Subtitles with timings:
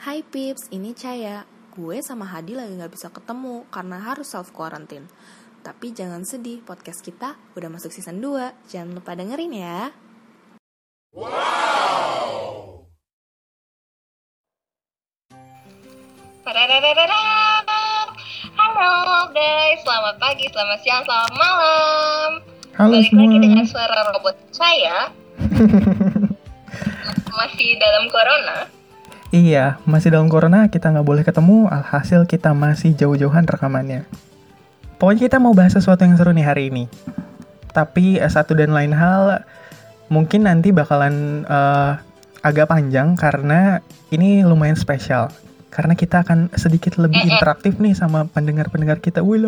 [0.00, 1.44] Hai Pips, ini Caya.
[1.76, 5.04] Gue sama Hadi lagi gak bisa ketemu karena harus self quarantine.
[5.60, 8.72] Tapi jangan sedih, podcast kita udah masuk season 2.
[8.72, 9.92] Jangan lupa dengerin ya.
[16.48, 18.06] Tadadadadadam.
[18.56, 22.30] Halo guys, selamat pagi, selamat siang, selamat malam.
[22.72, 23.28] Halo Balik semua.
[23.28, 25.12] lagi dengan suara robot saya.
[27.36, 28.79] Masih dalam corona.
[29.30, 34.02] Iya, masih dalam corona kita nggak boleh ketemu, alhasil kita masih jauh-jauhan rekamannya.
[34.98, 36.90] Pokoknya kita mau bahas sesuatu yang seru nih hari ini.
[37.70, 39.46] Tapi eh, satu dan lain hal,
[40.10, 41.92] mungkin nanti bakalan eh,
[42.42, 43.78] agak panjang karena
[44.10, 45.30] ini lumayan spesial.
[45.70, 49.22] Karena kita akan sedikit lebih interaktif nih sama pendengar-pendengar kita.
[49.22, 49.46] Wih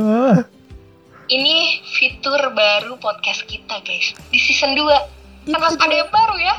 [1.27, 4.15] Ini fitur baru podcast kita guys.
[4.31, 5.51] Di season 2.
[5.51, 6.55] Kan harus ada yang baru ya.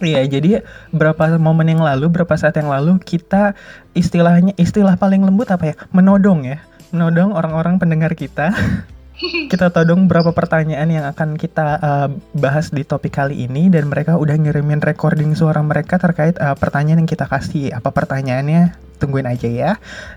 [0.00, 0.60] Iya, jadi
[0.92, 3.56] berapa momen yang lalu, berapa saat yang lalu kita
[3.96, 5.74] istilahnya istilah paling lembut apa ya?
[5.92, 6.60] Menodong ya.
[6.92, 8.52] Menodong orang-orang pendengar kita.
[9.52, 14.20] kita todong berapa pertanyaan yang akan kita uh, bahas di topik kali ini dan mereka
[14.20, 17.72] udah ngirimin recording suara mereka terkait uh, pertanyaan yang kita kasih.
[17.72, 18.76] Apa pertanyaannya?
[19.00, 19.70] Tungguin aja ya.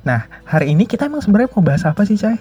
[0.03, 2.39] Nah, hari ini kita emang sebenarnya mau bahas apa sih, Cai?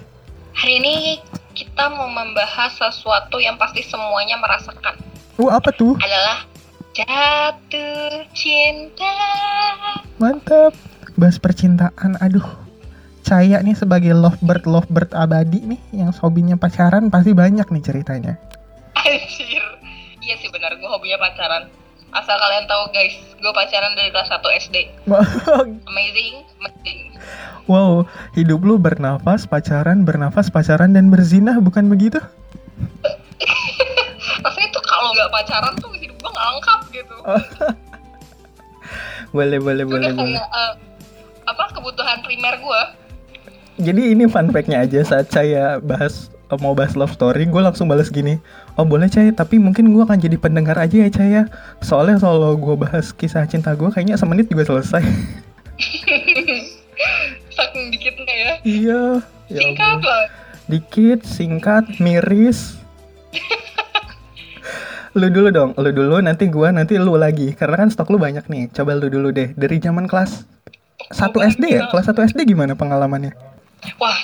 [0.55, 1.23] Hari ini
[1.55, 4.99] kita mau membahas sesuatu yang pasti semuanya merasakan.
[5.39, 5.95] Uh, apa tuh?
[5.95, 6.48] Adalah
[6.99, 9.15] jatuh cinta.
[10.19, 10.75] Mantap.
[11.15, 12.19] Bahas percintaan.
[12.19, 12.43] Aduh.
[13.23, 18.33] Caya nih sebagai lovebird lovebird abadi nih yang hobinya pacaran pasti banyak nih ceritanya.
[18.95, 19.63] Anjir.
[20.19, 21.69] Iya sih benar, gue hobinya pacaran.
[22.09, 24.75] Asal kalian tahu guys, gue pacaran dari kelas 1 SD.
[25.93, 26.99] Amazing, amazing.
[27.69, 28.01] wow,
[28.33, 32.17] hidup lu bernafas, pacaran, bernafas, pacaran dan berzinah bukan begitu?
[34.43, 35.98] Rasanya tuh kalau nggak pacaran tuh
[36.41, 37.15] lengkap gitu.
[39.29, 40.33] Boleh, boleh, Itu boleh, boleh.
[40.33, 40.73] kayak eh,
[41.45, 42.81] apa kebutuhan primer gue.
[43.79, 48.09] Jadi ini fun fact-nya aja saat saya bahas mau bahas love story, gue langsung balas
[48.09, 48.41] gini.
[48.73, 51.41] Oh boleh Caya, tapi mungkin gue akan jadi pendengar aja ya Caya.
[51.79, 55.05] Soalnya kalau gue bahas kisah cinta gue kayaknya semenit juga selesai.
[57.53, 58.51] Saking dikitnya ya.
[58.65, 59.01] iya.
[59.45, 60.09] ya Singkat ampun.
[60.09, 60.25] lah.
[60.65, 62.81] Dikit, singkat, miris.
[65.17, 67.53] lu dulu dong, lu dulu nanti gua nanti lu lagi.
[67.57, 68.69] Karena kan stok lu banyak nih.
[68.73, 69.53] Coba lu dulu deh.
[69.57, 70.45] Dari zaman kelas
[71.09, 71.89] 1 SD ya?
[71.89, 73.33] Kelas 1 SD gimana pengalamannya?
[73.97, 74.19] Wah,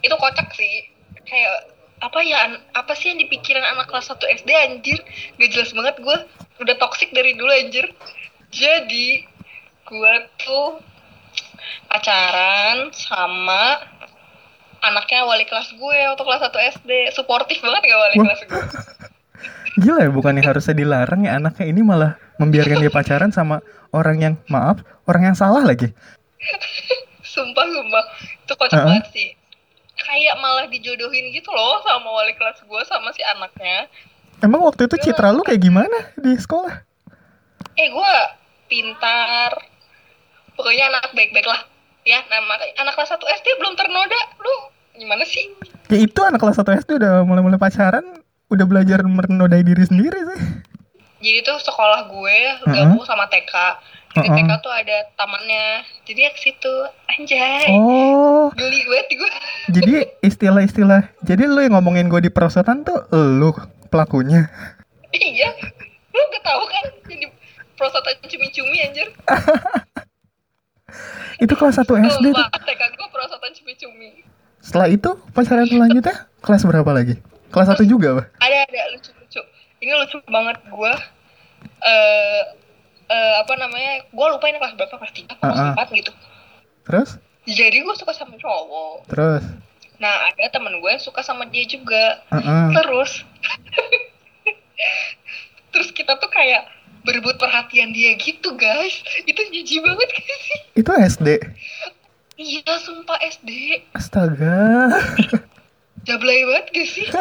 [0.00, 0.88] itu kocak sih.
[1.28, 1.72] Kayak
[2.02, 4.98] apa ya apa sih yang dipikiran anak kelas 1 SD anjir
[5.38, 6.16] gak jelas banget gue
[6.58, 7.86] udah toxic dari dulu anjir
[8.50, 9.22] jadi
[9.86, 10.82] gue tuh
[11.86, 13.86] pacaran sama
[14.82, 18.24] anaknya wali kelas gue waktu kelas 1 SD suportif banget gak wali Wah.
[18.26, 18.62] kelas gue
[19.80, 23.64] Gila ya, bukannya harusnya dilarang ya anaknya ini malah membiarkan dia pacaran sama
[23.96, 25.88] orang yang maaf, orang yang salah lagi.
[27.24, 28.04] sumpah sumpah.
[28.44, 28.88] Itu kocak Uh-uh.
[28.92, 29.28] banget sih.
[29.96, 33.88] Kayak malah dijodohin gitu loh sama wali kelas gue sama si anaknya.
[34.42, 36.82] Emang waktu itu citra lu kayak gimana di sekolah?
[37.72, 38.14] eh gue
[38.68, 39.56] pintar.
[40.52, 41.64] Pokoknya anak baik-baik lah.
[42.04, 44.20] Ya nama anak kelas 1 SD belum ternoda.
[44.36, 44.54] Lu
[44.98, 45.48] gimana sih?
[45.88, 48.04] Ya itu anak kelas 1 SD udah mulai-mulai pacaran,
[48.52, 50.40] udah belajar menodai diri sendiri sih.
[51.20, 53.54] jadi tuh sekolah gue gabung sama TK
[54.12, 54.36] di Mm-mm.
[54.38, 55.66] TK tuh ada tamannya
[56.04, 56.74] jadi ya ke situ
[57.08, 59.30] anjay Oh, geli banget gue
[59.72, 61.08] jadi istilah-istilah.
[61.22, 63.54] Jadi lu yang ngomongin gue di perosotan tuh lu
[63.88, 64.52] pelakunya.
[65.10, 65.48] iya
[66.10, 67.24] lu gak tahu kan jadi
[67.74, 69.08] prosotan cumi-cumi anjir
[71.38, 72.46] Itu kelas 1 SD tuh.
[72.60, 74.22] TK gue prosotan cumi-cumi
[74.58, 77.16] Setelah itu pacaran selanjutnya kelas berapa lagi?
[77.52, 78.26] Kelas 1 juga, Pak?
[78.40, 79.40] ada ada lucu-lucu
[79.78, 80.92] ini lucu banget gue
[81.82, 82.42] eh
[83.06, 85.72] eh, apa namanya gue lupa ini kelas berapa kelas tiga kelas Uh-uh.
[85.74, 86.12] empat gitu
[86.82, 87.10] Terus?
[87.44, 89.44] jadi gue suka sama cowok Terus?
[89.98, 92.64] nah ada temen gue yang suka sama dia juga Heeh.
[92.72, 93.22] terus
[95.72, 96.66] terus kita tuh kayak
[97.02, 101.28] berebut perhatian dia gitu guys itu jijik banget gak sih Itu SD.
[102.38, 103.50] iya sumpah SD
[103.92, 104.94] Astaga.
[106.02, 107.06] jablay banget gak sih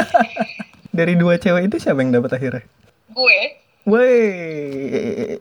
[0.92, 2.64] Dari dua cewek itu siapa yang dapat akhirnya?
[3.10, 3.40] gue
[3.82, 4.14] Woi,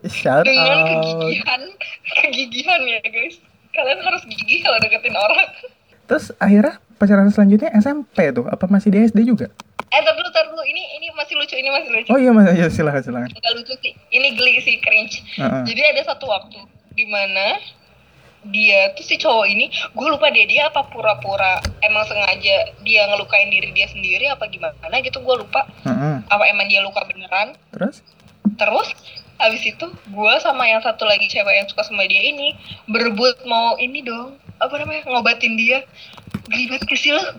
[0.07, 0.89] shout dengan out.
[1.05, 1.61] kegigihan
[2.17, 3.37] kegigihan ya guys
[3.71, 5.49] kalian harus gigih kalau deketin orang
[6.07, 8.43] Terus akhirnya pacaran selanjutnya SMP tuh?
[8.45, 9.47] Apa masih di SD juga?
[9.87, 10.59] Eh, tar dulu, tar dulu.
[10.59, 12.11] Ini ini masih lucu, ini masih lucu.
[12.11, 13.31] Oh iya, mas, ya, silakan silakan.
[13.31, 13.95] Agak lucu sih.
[14.11, 15.23] Ini geli sih, cringe.
[15.39, 15.63] Heeh.
[15.71, 16.59] Jadi ada satu waktu
[16.93, 17.63] di mana
[18.49, 23.53] dia tuh si cowok ini, gue lupa deh dia apa pura-pura emang sengaja dia ngelukain
[23.53, 25.69] diri dia sendiri apa gimana gitu gue lupa.
[25.85, 26.25] Heeh.
[26.29, 27.57] Apa emang dia luka beneran?
[27.77, 28.01] Terus?
[28.57, 28.89] Terus
[29.41, 32.53] Abis itu gue sama yang satu lagi cewek yang suka sama dia ini
[32.85, 35.81] berebut mau ini dong apa namanya ngobatin dia
[36.53, 37.25] Gilibat ke sih lo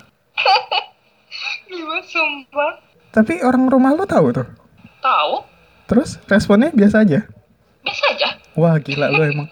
[2.09, 2.81] sumpah
[3.13, 4.49] Tapi orang rumah lu tahu tuh.
[5.05, 5.45] Tahu
[5.85, 7.21] Terus responnya biasa aja.
[7.85, 9.47] biasa aja Wah gila lu emang.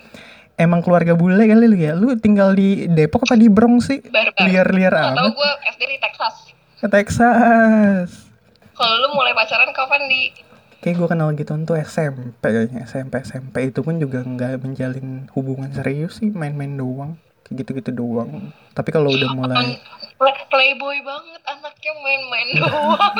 [0.60, 1.96] Emang keluarga bule kali lu ya.
[1.96, 4.04] Lu tinggal di Depok apa di Bronx sih?
[4.38, 5.32] Liar-liar tahu amat.
[5.32, 6.36] gue SD di Texas.
[6.76, 8.28] Ke Texas.
[8.74, 10.36] kalau lu mulai pacaran kapan di?
[10.80, 12.84] Kayak gue kenal gitu tuh SMP kayaknya.
[12.84, 16.28] SMP SMP itu pun juga nggak menjalin hubungan serius sih.
[16.30, 17.16] Main-main doang.
[17.44, 18.52] Kayak gitu-gitu doang.
[18.72, 19.80] Tapi kalau udah mulai
[20.14, 23.16] Play- playboy banget anaknya main-main doang.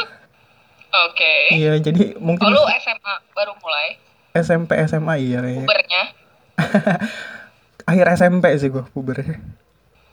[1.08, 1.36] Oke.
[1.54, 3.96] Iya jadi mungkin kalau lu SMA baru mulai?
[4.32, 6.04] SMP SMA iya kayaknya pubernya
[7.90, 9.40] akhir SMP sih gue pubernya.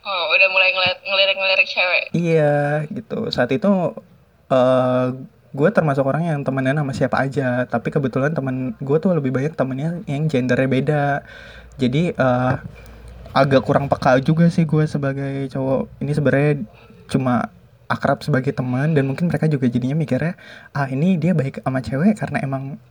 [0.07, 0.71] Oh, udah mulai
[1.03, 2.05] ngelirik-ngelirik cewek?
[2.15, 3.27] Iya gitu.
[3.35, 3.69] Saat itu
[4.49, 5.07] eh
[5.57, 7.67] gue termasuk orang yang temenan sama siapa aja.
[7.67, 11.07] Tapi kebetulan temen gue tuh lebih banyak temennya yang gendernya beda.
[11.77, 12.55] Jadi eh
[13.37, 16.01] agak kurang peka juga sih gue sebagai cowok.
[16.01, 16.53] Ini sebenarnya
[17.11, 17.51] cuma
[17.87, 20.35] akrab sebagai teman dan mungkin mereka juga jadinya mikirnya
[20.75, 22.83] ah ini dia baik sama cewek karena emang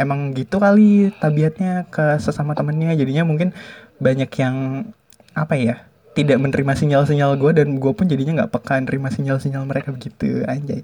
[0.00, 3.54] emang gitu kali tabiatnya ke sesama temennya jadinya mungkin
[3.98, 4.88] banyak yang
[5.34, 5.76] apa ya
[6.14, 10.82] tidak menerima sinyal-sinyal gue dan gue pun jadinya nggak peka nerima sinyal-sinyal mereka begitu anjay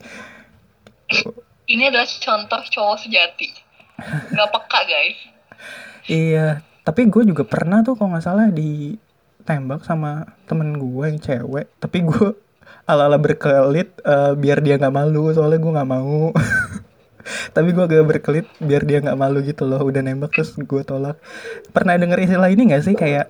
[1.71, 3.49] ini adalah contoh cowok sejati
[4.35, 5.19] nggak peka guys
[6.11, 11.71] Iya, tapi gue juga pernah tuh kalau nggak salah ditembak sama temen gue yang cewek.
[11.79, 12.35] Tapi gue
[12.89, 16.33] ala-ala berkelit eh, biar dia nggak malu, soalnya gue nggak mau.
[17.51, 19.81] tapi gue agak berkelit biar dia nggak malu gitu loh.
[19.83, 21.17] Udah nembak terus gue tolak.
[21.71, 23.27] Pernah denger istilah ini nggak sih kayak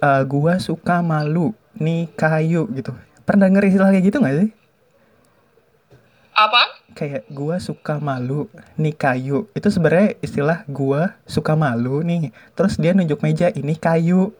[0.00, 2.92] eh, gue suka malu, nih kayu gitu.
[3.22, 4.50] Pernah denger istilah kayak gitu nggak sih?
[6.36, 8.44] apa kayak gua suka malu
[8.76, 14.36] nih kayu itu sebenarnya istilah gua suka malu nih terus dia nunjuk meja ini kayu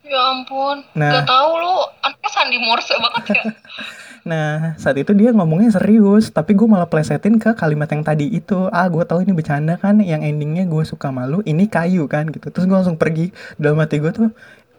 [0.00, 1.12] ya ampun Nah.
[1.12, 3.42] nggak tahu lu anaknya Sandi Morse banget ya
[4.22, 8.70] nah saat itu dia ngomongnya serius tapi gue malah plesetin ke kalimat yang tadi itu.
[8.70, 12.48] Ah gue tahu ini bercanda kan yang endingnya gue suka malu ini kayu kan gitu.
[12.54, 13.34] Terus gue langsung pergi.
[13.58, 14.28] Dalam hati gue tuh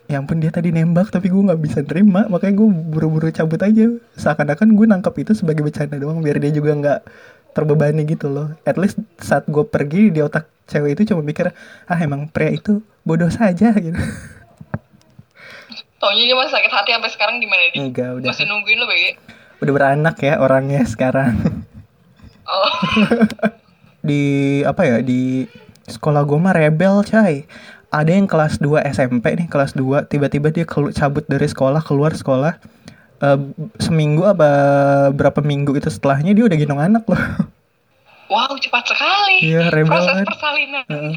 [0.07, 3.91] ya ampun dia tadi nembak tapi gue nggak bisa terima makanya gue buru-buru cabut aja.
[4.15, 6.99] Seakan-akan gue nangkep itu sebagai bercanda doang biar dia juga nggak
[7.51, 8.47] terbebani gitu loh.
[8.63, 11.51] At least saat gue pergi di otak cewek itu cuma mikir
[11.87, 13.99] ah emang pria itu bodoh saja gitu
[16.03, 17.79] Taunya dia masih sakit hati sampai sekarang gimana dia?
[17.79, 18.27] Enggak udah.
[18.27, 19.15] Masih nungguin lu bege
[19.63, 21.63] udah beranak ya orangnya sekarang.
[22.43, 22.75] Oh.
[24.07, 24.23] Di
[24.67, 25.47] apa ya di
[25.87, 27.47] sekolah gue mah rebel cai
[27.87, 32.59] ada yang kelas 2 SMP nih kelas 2 tiba-tiba dia cabut dari sekolah keluar sekolah.
[33.23, 33.39] Eh,
[33.79, 34.51] seminggu apa
[35.15, 37.15] berapa minggu itu setelahnya dia udah gendong anak loh
[38.33, 39.37] wow cepat sekali.
[39.45, 40.25] Iya, proses kan.
[40.25, 40.85] persalinan.
[40.89, 41.15] Heeh.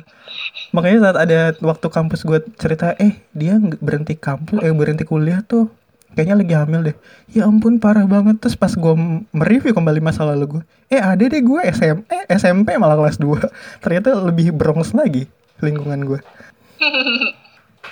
[0.76, 5.72] makanya saat ada waktu kampus gue cerita eh dia berhenti kampus eh berhenti kuliah tuh
[6.12, 6.96] kayaknya lagi hamil deh.
[7.32, 8.36] Ya ampun parah banget.
[8.44, 8.94] Terus pas gue
[9.32, 13.42] mereview kembali masa lalu gue eh ada deh gue SM, eh, SMP malah kelas 2
[13.82, 15.26] ternyata lebih bronx lagi
[15.58, 16.20] lingkungan gue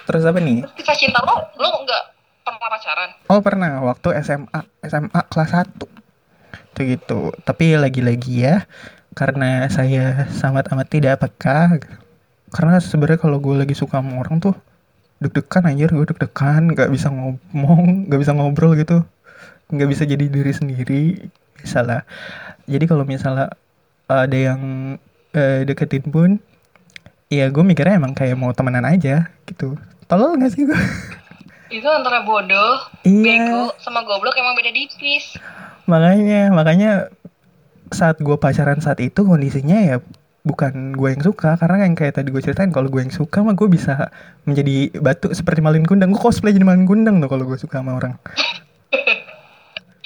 [0.04, 0.62] terus apa nih?
[0.76, 2.02] Kisah cinta lo lo nggak
[2.44, 3.10] pernah pacaran?
[3.32, 3.80] Oh pernah.
[3.80, 5.80] Waktu SMA SMA kelas 1
[6.74, 7.20] itu gitu.
[7.46, 8.68] Tapi lagi-lagi ya
[9.14, 11.78] karena saya sangat amat tidak peka.
[12.50, 14.54] Karena sebenarnya kalau gue lagi suka sama orang tuh
[15.22, 19.02] deg-degan anjir gue deg-degan nggak bisa ngomong nggak bisa ngobrol gitu.
[19.70, 21.02] Nggak bisa jadi diri sendiri
[21.64, 22.04] misalnya
[22.68, 23.48] jadi kalau misalnya
[24.04, 24.60] ada yang
[25.32, 26.36] eh, deketin pun
[27.32, 29.78] ya gue mikirnya emang kayak mau temenan aja gitu.
[30.04, 30.76] Tolol gak sih gue
[31.72, 33.24] itu antara bodoh Iya.
[33.24, 35.34] bego sama goblok emang beda tipis.
[35.90, 37.10] Makanya makanya
[37.92, 39.96] saat gue pacaran saat itu kondisinya ya
[40.44, 41.56] bukan gue yang suka.
[41.56, 44.12] Karena yang kayak tadi gue ceritain kalau gue yang suka mah gue bisa
[44.44, 46.12] menjadi batu seperti malin kundang.
[46.12, 48.14] Gue cosplay jadi malin kundang tuh kalau gue suka sama orang.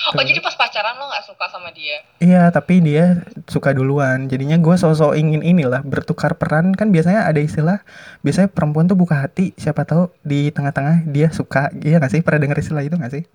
[0.09, 2.01] Oh jadi pas pacaran lo nggak suka sama dia?
[2.17, 4.25] Iya tapi dia suka duluan.
[4.25, 6.73] Jadinya gue sosok ingin inilah bertukar peran.
[6.73, 7.85] Kan biasanya ada istilah
[8.25, 11.69] biasanya perempuan tuh buka hati siapa tahu di tengah-tengah dia suka.
[11.85, 12.21] Iya gak sih?
[12.25, 13.29] Pernah denger istilah itu gak sih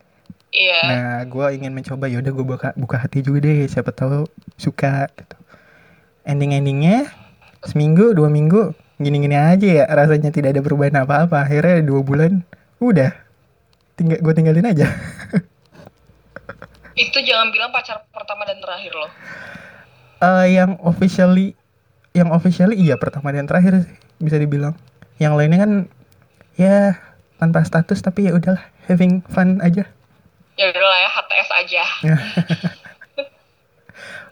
[0.54, 5.10] iya Nah, gue ingin mencoba yaudah gue buka buka hati juga deh, siapa tahu suka
[5.18, 5.38] gitu.
[6.24, 7.10] Ending-endingnya
[7.66, 11.44] seminggu dua minggu gini-gini aja ya rasanya tidak ada perubahan apa-apa.
[11.44, 12.46] Akhirnya dua bulan
[12.80, 13.12] udah
[13.98, 14.88] tinggal gue tinggalin aja.
[16.94, 19.10] itu jangan bilang pacar pertama dan terakhir lo
[20.24, 21.58] Eh yang officially
[22.14, 23.90] yang officially iya pertama dan terakhir
[24.24, 24.78] bisa dibilang.
[25.20, 25.72] Yang lainnya kan
[26.56, 26.96] ya
[27.42, 29.84] tanpa status tapi ya udahlah having fun aja.
[30.56, 31.84] Ya udahlah ya HTS aja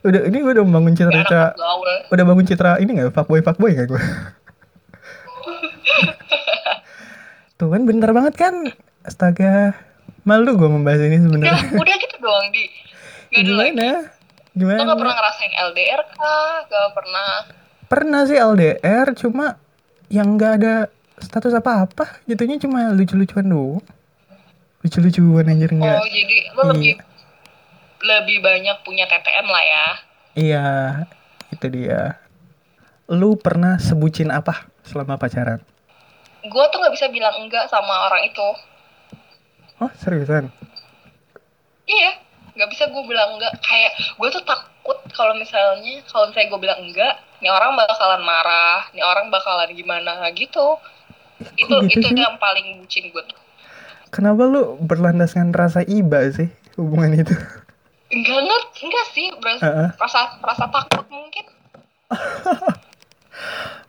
[0.01, 1.45] Udah ini gue udah membangun citra Kayak citra
[2.09, 4.01] udah bangun citra ini nggak fuckboy fuckboy nggak gue?
[7.61, 8.65] Tuh kan bentar banget kan.
[9.05, 9.77] Astaga.
[10.25, 11.61] Malu gue membahas ini udah sebenarnya.
[11.77, 12.65] udah gitu doang di
[13.29, 13.93] Gak lagi Gimana?
[13.93, 14.01] lo
[14.57, 14.81] Gimana?
[14.89, 17.29] gak pernah ngerasain LDR kah gak pernah
[17.87, 19.45] Pernah sih LDR cuma
[20.09, 20.75] yang nggak ada
[21.21, 22.25] status apa-apa.
[22.25, 23.85] Jatuhnya cuma lucu-lucuan doang.
[24.81, 25.97] Lucu-lucuan anjir nggak.
[25.97, 26.93] oh jadi lo lebih
[28.01, 29.85] lebih banyak punya TTM lah ya
[30.31, 30.67] Iya,
[31.51, 32.15] itu dia.
[33.05, 35.59] Lu pernah sebutin apa selama pacaran?
[36.41, 38.49] gue tuh nggak bisa bilang enggak sama orang itu
[39.77, 40.49] Oh, seriusan?
[41.85, 42.17] iya
[42.51, 46.79] nggak bisa gue bilang enggak kayak gue tuh takut kalau misalnya kalau misalnya gue bilang
[46.81, 50.81] enggak nih orang bakalan marah nih orang bakalan gimana gitu
[51.55, 52.17] itu gitu itu sih?
[52.17, 53.37] yang paling bucin gue tuh
[54.11, 57.31] Kenapa lu berlandaskan rasa iba sih hubungan itu?
[58.11, 59.89] enggak ngerti enggak sih berasa Heeh.
[59.95, 61.45] rasa rasa takut mungkin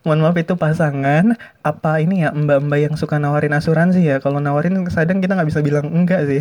[0.03, 4.19] Mohon maaf itu pasangan apa ini ya mbak-mbak yang suka nawarin asuransi ya?
[4.19, 6.39] Kalau nawarin kadang kita nggak bisa bilang enggak sih.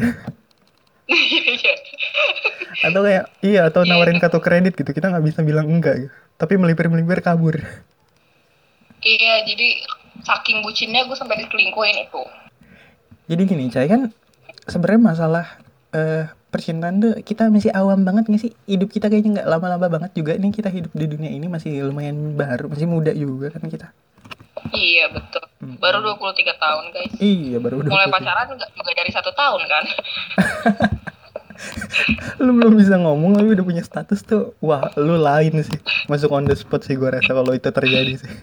[1.07, 1.75] iya iya
[2.83, 6.07] Atau kayak iya atau Iya, nawarin kartu kredit gitu kita nggak bisa bilang enggak.
[6.07, 6.11] Gitu.
[6.39, 7.59] Tapi melipir-melipir kabur.
[9.03, 9.83] iya jadi
[10.23, 12.23] saking bucinnya gue sampai diselingkuhin itu
[13.25, 14.11] Jadi gini, Cai kan
[14.65, 15.47] sebenarnya masalah
[15.91, 18.53] eh percintaan tuh kita masih awam banget gak sih?
[18.65, 22.35] Hidup kita kayaknya nggak lama-lama banget juga nih kita hidup di dunia ini masih lumayan
[22.35, 23.89] baru, masih muda juga kan kita.
[24.71, 25.79] iya betul Hmm.
[25.79, 27.87] baru 23 tahun guys Iya, baru udah.
[27.89, 29.85] mulai pacaran nggak nggak dari satu tahun kan
[32.41, 34.59] Lu belum bisa ngomong tapi udah punya status tuh.
[34.59, 35.79] Wah, lu lain sih.
[36.05, 38.31] Masuk on the spot sih gua rasa kalau itu terjadi sih.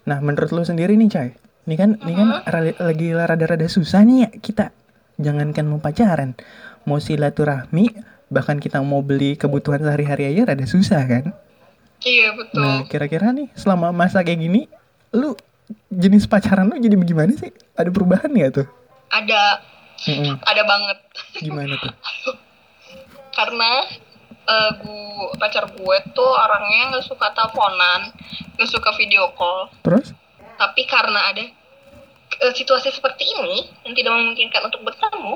[0.00, 1.30] Nah, menurut lu sendiri nih, Cai.
[1.70, 4.66] Ini kan ini kan rali- lagi rada-rada susah nih ya kita.
[5.22, 6.34] Jangankan mau pacaran,
[6.82, 7.94] mau silaturahmi,
[8.26, 11.30] bahkan kita mau beli kebutuhan sehari-hari aja rada susah kan?
[12.02, 14.66] iya betul Nah, kira-kira nih selama masa kayak gini,
[15.14, 15.38] lu
[15.92, 17.54] jenis pacaran lu jadi bagaimana sih?
[17.78, 18.66] Ada perubahan nggak tuh?
[19.06, 19.62] ada
[20.10, 20.34] Mm-mm.
[20.42, 20.98] ada banget
[21.38, 21.94] Gimana tuh?
[23.38, 23.70] karena
[24.42, 25.06] eh gue
[25.38, 28.10] pacar gue tuh orangnya nggak suka teleponan
[28.58, 30.10] nggak suka video call Terus?
[30.56, 31.44] tapi karena ada
[32.40, 35.34] eh, situasi seperti ini yang tidak memungkinkan untuk bertemu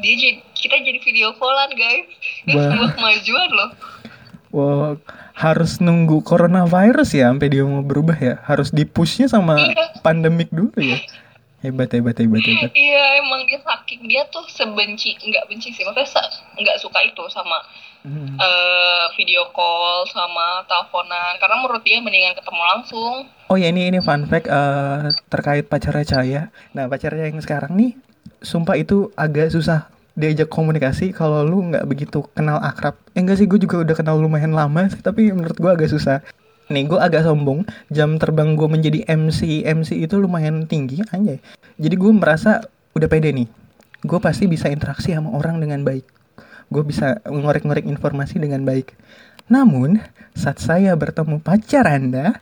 [0.00, 2.06] dia jadi kita jadi video callan guys
[2.42, 2.64] itu Wah.
[2.68, 3.70] sebuah kemajuan loh
[4.52, 5.00] Wow,
[5.32, 8.36] harus nunggu coronavirus ya sampai dia mau berubah ya.
[8.44, 9.96] Harus dipushnya sama Iya.
[10.04, 11.00] pandemik dulu ya.
[11.64, 12.68] Hebat, hebat, hebat, hebat.
[12.74, 16.26] iya emang dia saking dia tuh sebenci nggak benci sih maksudnya
[16.58, 17.64] nggak suka itu sama
[18.02, 18.34] Hmm.
[18.34, 24.00] eh, video call sama teleponan karena menurut dia mendingan ketemu langsung Oh ya ini ini
[24.00, 26.42] fun fact eh, terkait pacarnya Caya.
[26.72, 27.92] Nah pacarnya yang sekarang nih,
[28.40, 32.96] sumpah itu agak susah diajak komunikasi kalau lu nggak begitu kenal akrab.
[33.12, 36.24] Ya enggak sih, gue juga udah kenal lumayan lama sih, tapi menurut gue agak susah.
[36.72, 41.36] Nih gue agak sombong, jam terbang gue menjadi MC MC itu lumayan tinggi anjay.
[41.76, 42.64] Jadi gue merasa
[42.96, 43.48] udah pede nih.
[44.00, 46.21] Gue pasti bisa interaksi sama orang dengan baik.
[46.72, 48.96] Gue bisa ngorek-ngorek informasi dengan baik.
[49.52, 50.00] Namun,
[50.32, 52.40] saat saya bertemu pacar Anda,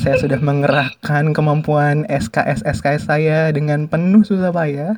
[0.00, 4.96] saya sudah mengerahkan kemampuan SKS SKS saya dengan penuh susah payah.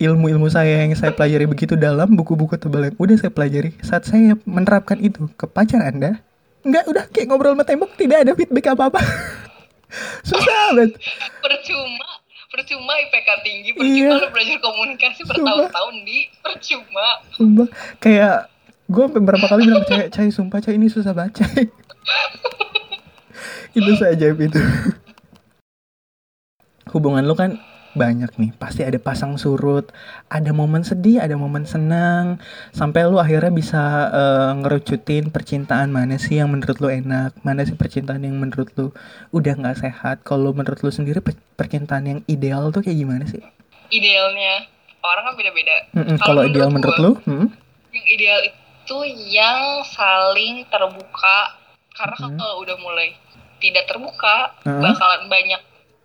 [0.00, 3.76] Ilmu-ilmu saya yang saya pelajari begitu dalam, buku-buku tebal yang udah saya pelajari.
[3.84, 6.18] Saat saya menerapkan itu ke pacar Anda,
[6.64, 8.98] nggak udah kayak ngobrol sama tembok, tidak ada feedback apa-apa.
[10.28, 10.96] susah banget.
[11.44, 12.21] percuma
[12.52, 13.80] percuma IPK tinggi Iya.
[13.80, 18.52] percuma lu belajar komunikasi bertahun-tahun di percuma Sumpah, kayak
[18.92, 21.42] gue beberapa kali bilang cai, cai sumpah cai ini susah baca.
[23.78, 24.60] itu saja itu.
[26.92, 27.56] Hubungan lu kan
[27.92, 29.92] banyak nih, pasti ada pasang surut,
[30.26, 36.36] ada momen sedih, ada momen senang, sampai lu akhirnya bisa eh, ngerucutin percintaan mana sih
[36.36, 38.96] yang menurut lu enak, mana sih percintaan yang menurut lu
[39.30, 40.16] udah nggak sehat.
[40.22, 43.44] Kalau menurut lu sendiri per- percintaan yang ideal tuh kayak gimana sih?
[43.88, 44.64] idealnya
[45.02, 47.28] orang kan beda-beda Mm-mm, Kalau Kalau ideal menurut menurut lu?
[47.28, 47.46] mm?
[47.92, 51.38] yang ideal itu yang saling terbuka
[51.92, 52.40] karena Mhm.
[52.40, 53.12] kalau udah mulai
[53.60, 54.80] tidak terbuka Heeh.
[54.80, 55.60] bakalan banyak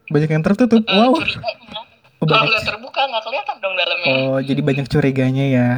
[0.08, 0.82] banyak yang tertutup.
[0.82, 1.14] eh, wow.
[1.18, 1.82] curiganya
[2.18, 5.70] Oh, kalau nggak terbuka nggak kelihatan dong dalamnya Oh, jadi banyak curiganya ya.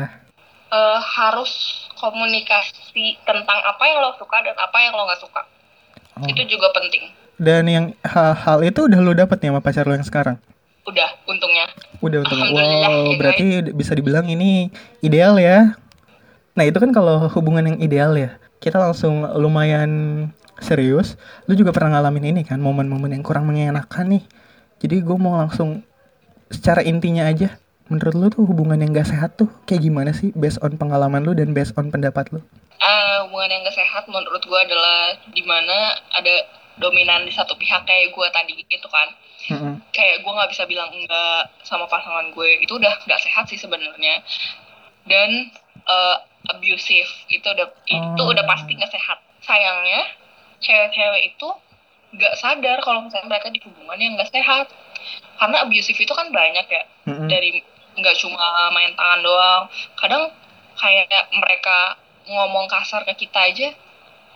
[0.69, 1.51] Eh, harus
[1.93, 5.41] komunikasi tentang apa yang lo suka dan apa yang lo nggak suka
[6.13, 6.27] Oh.
[6.27, 10.03] itu juga penting Dan yang hal-hal itu udah lu dapet nih sama pacar lu yang
[10.03, 10.35] sekarang?
[10.81, 11.63] udah untungnya
[11.99, 14.67] Udah Alhamdulillah, wow, ya, berarti bisa dibilang ini
[14.99, 15.75] ideal ya.
[16.51, 18.35] Nah, itu kan kalau hubungan yang ideal ya.
[18.57, 19.91] Kita langsung lumayan
[20.61, 21.15] serius.
[21.47, 24.23] Lu juga pernah ngalamin ini kan, momen-momen yang kurang mengenakan nih.
[24.79, 25.83] Jadi gue mau langsung
[26.49, 30.61] secara intinya aja menurut lu tuh hubungan yang gak sehat tuh kayak gimana sih based
[30.61, 32.41] on pengalaman lu dan based on pendapat lu
[32.79, 36.45] Ah, hubungan yang gak sehat menurut gue adalah di mana ada
[36.77, 39.09] dominan di satu pihak kayak gue tadi gitu kan
[39.51, 39.73] Mm-mm.
[39.91, 44.21] kayak gue nggak bisa bilang enggak sama pasangan gue itu udah nggak sehat sih sebenarnya
[45.05, 46.15] dan eh,
[46.49, 48.31] abusive itu udah itu Oh.
[48.31, 50.01] udah pasti nggak sehat sayangnya
[50.59, 51.49] cewek-cewek itu
[52.09, 54.67] nggak sadar kalau misalnya mereka di hubungan yang nggak sehat.
[55.39, 56.83] Karena abusive itu kan banyak ya.
[57.07, 57.27] Mm-mm.
[57.31, 57.63] dari
[57.97, 59.63] nggak cuma main tangan doang.
[59.97, 60.23] Kadang
[60.79, 61.99] kayak mereka
[62.29, 63.69] ngomong kasar ke kita aja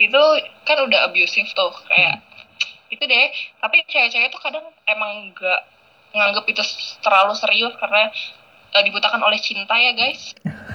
[0.02, 0.22] itu
[0.66, 1.74] kan udah abusive tuh.
[1.88, 2.24] Kayak
[2.90, 3.28] itu deh.
[3.60, 5.62] Tapi cewek-cewek tuh kadang emang nggak
[6.14, 6.62] nganggep itu
[7.02, 8.14] terlalu serius karena
[8.74, 10.34] eh, dibutakan oleh cinta ya guys.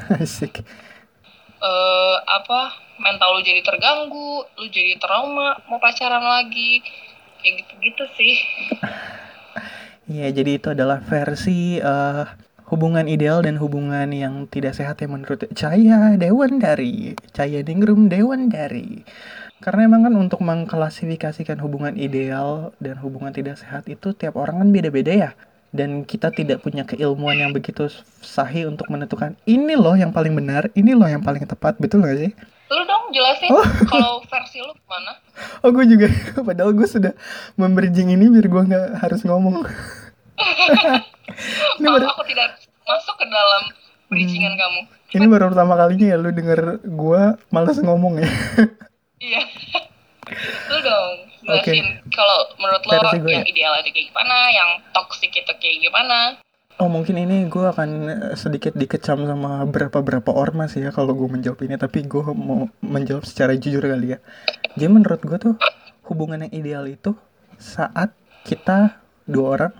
[1.58, 6.82] Eh apa mental lu jadi terganggu lu jadi trauma mau pacaran lagi
[7.40, 8.34] kayak gitu-gitu sih
[10.08, 12.24] Iya, jadi itu adalah versi eh,
[12.72, 18.48] hubungan ideal dan hubungan yang tidak sehat ya menurut Cahaya Dewan dari Cahaya Ningrum Dewan
[18.48, 19.04] dari.
[19.60, 24.68] Karena emang kan untuk mengklasifikasikan hubungan ideal dan hubungan tidak sehat itu tiap orang kan
[24.72, 25.30] beda-beda ya.
[25.68, 27.92] Dan kita tidak punya keilmuan yang begitu
[28.24, 32.16] sahih untuk menentukan ini loh yang paling benar, ini loh yang paling tepat, betul gak
[32.16, 32.32] sih?
[32.68, 33.64] Lu dong jelasin Oh.
[33.86, 35.12] kalau versi lu gimana
[35.64, 36.06] Oh gue juga,
[36.46, 37.12] padahal gue sudah
[37.54, 39.58] membridging ini biar gue nggak harus ngomong.
[41.78, 42.48] ini Maaf, baru, aku tidak
[42.84, 43.62] masuk ke dalam
[44.08, 44.60] bridgingan Hmm.
[44.60, 48.28] kamu ini baru pertama kalinya ya lu denger gue males ngomong ya.
[49.18, 49.40] Iya.
[50.68, 52.92] lu dong jelasin kalau menurut lo
[53.24, 53.40] yang ya?
[53.42, 56.36] ideal itu kayak gimana, yang toxic itu kayak gimana?
[56.78, 61.58] Oh mungkin ini gue akan eh, sedikit dikecam sama berapa-berapa ormas ya kalau gue menjawab
[61.66, 64.18] ini tapi gue mau menjawab secara jujur kali ya.
[64.78, 65.54] Jadi menurut gue tuh
[66.06, 67.18] hubungan yang ideal itu
[67.58, 68.14] saat
[68.46, 68.94] kita
[69.26, 69.74] dua orang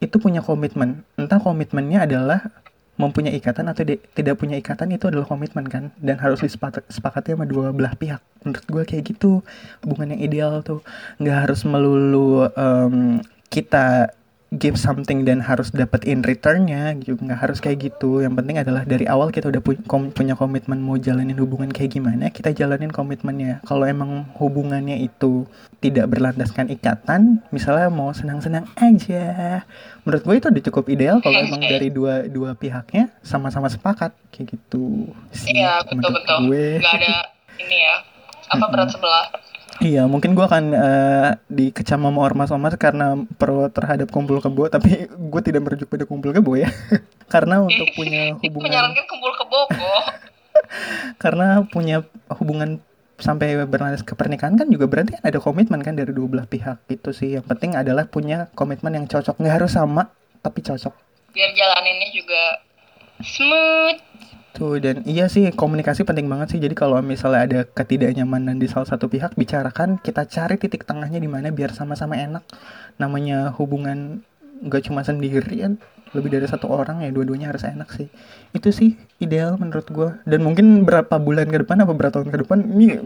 [0.00, 1.04] itu punya komitmen.
[1.20, 2.40] Entah komitmennya adalah
[2.96, 7.76] mempunyai ikatan atau tidak punya ikatan itu adalah komitmen kan dan harus disepakati sama dua
[7.76, 8.24] belah pihak.
[8.42, 9.44] Menurut gue kayak gitu
[9.84, 10.80] hubungan yang ideal tuh
[11.20, 13.20] nggak harus melulu em,
[13.52, 14.16] kita
[14.50, 18.80] give something dan harus dapat in returnnya gitu nggak harus kayak gitu yang penting adalah
[18.80, 23.60] dari awal kita udah kom- punya komitmen mau jalanin hubungan kayak gimana kita jalanin komitmennya
[23.62, 25.44] kalau emang hubungannya itu
[25.78, 29.60] tidak berlandaskan ikatan misalnya mau senang-senang aja
[30.02, 34.56] menurut gue itu udah cukup ideal kalau emang dari dua dua pihaknya sama-sama sepakat kayak
[34.56, 36.38] gitu sih Iya, betul menurut betul.
[36.46, 37.14] gue Gak ada
[37.58, 37.96] ini ya.
[38.48, 39.28] Apa berat sebelah?
[39.78, 45.40] Iya, mungkin gua akan eh, dikecam sama ormas-ormas karena pro terhadap kumpul kebo, tapi gue
[45.42, 46.66] tidak merujuk pada kumpul kebo ya.
[47.32, 50.02] karena untuk punya hubungan, menyarankan kumpul kebo kok.
[51.22, 52.02] karena punya
[52.42, 52.82] hubungan
[53.18, 56.82] sampai berlanjut ke pernikahan kan juga berarti kan ada komitmen kan dari dua belah pihak
[56.90, 57.38] gitu sih.
[57.38, 60.10] Yang penting adalah punya komitmen yang cocok, nggak harus sama
[60.42, 60.94] tapi cocok.
[61.34, 62.42] Biar jalaninnya juga
[63.22, 63.98] smooth.
[64.58, 66.58] Tuh dan iya sih komunikasi penting banget sih.
[66.58, 71.30] Jadi kalau misalnya ada ketidaknyamanan di salah satu pihak bicarakan, kita cari titik tengahnya di
[71.30, 72.42] mana biar sama-sama enak.
[72.98, 74.26] Namanya hubungan
[74.58, 75.78] nggak cuma sendirian,
[76.10, 78.10] lebih dari satu orang ya dua-duanya harus enak sih.
[78.50, 80.18] Itu sih ideal menurut gua.
[80.26, 82.98] Dan mungkin berapa bulan ke depan apa berapa tahun ke depan ini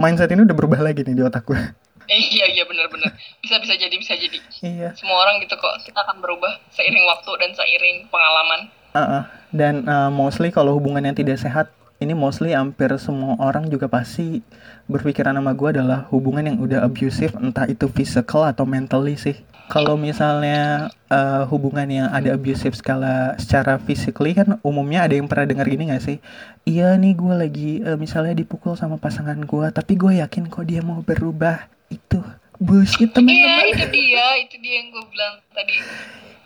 [0.00, 1.60] mindset ini udah berubah lagi nih di otak gua.
[2.06, 3.12] Eh, iya iya benar-benar.
[3.42, 4.38] Bisa bisa jadi bisa jadi.
[4.62, 4.94] iya.
[4.94, 5.74] Semua orang gitu kok.
[5.82, 8.60] Kita akan berubah seiring waktu dan seiring pengalaman.
[8.96, 9.22] Uh-uh.
[9.56, 14.44] Dan uh, mostly kalau hubungan yang tidak sehat, ini mostly hampir semua orang juga pasti
[14.84, 19.32] berpikiran sama gue adalah hubungan yang udah abusive, entah itu physical atau mentally sih.
[19.72, 25.48] Kalau misalnya uh, hubungan yang ada abusive skala secara physically kan umumnya ada yang pernah
[25.48, 26.22] dengar gini gak sih?
[26.68, 30.84] Iya nih gue lagi uh, misalnya dipukul sama pasangan gue, tapi gue yakin kok dia
[30.84, 31.66] mau berubah.
[31.90, 32.22] Itu
[32.60, 33.72] bullshit Iya teman-teman.
[33.72, 35.74] itu dia, itu dia yang gue bilang tadi.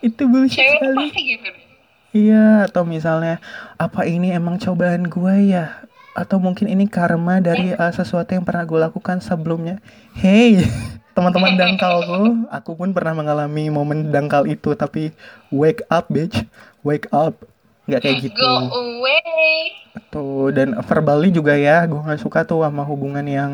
[0.00, 0.96] Itu bullshit Cewek sekali.
[1.10, 1.69] pasti gitu deh.
[2.10, 3.38] Iya, atau misalnya
[3.78, 5.86] apa ini emang cobaan gue ya?
[6.18, 9.78] Atau mungkin ini karma dari uh, sesuatu yang pernah gue lakukan sebelumnya.
[10.18, 10.66] Hey,
[11.14, 15.14] teman-teman dangkalku, aku pun pernah mengalami momen dangkal itu, tapi
[15.54, 16.42] wake up, bitch,
[16.82, 17.46] wake up.
[17.86, 18.42] Nggak kayak gitu.
[18.42, 19.78] Go away.
[20.10, 23.50] Tuh, dan verbally juga ya, gue nggak suka tuh sama hubungan yang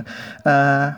[0.49, 0.97] eh,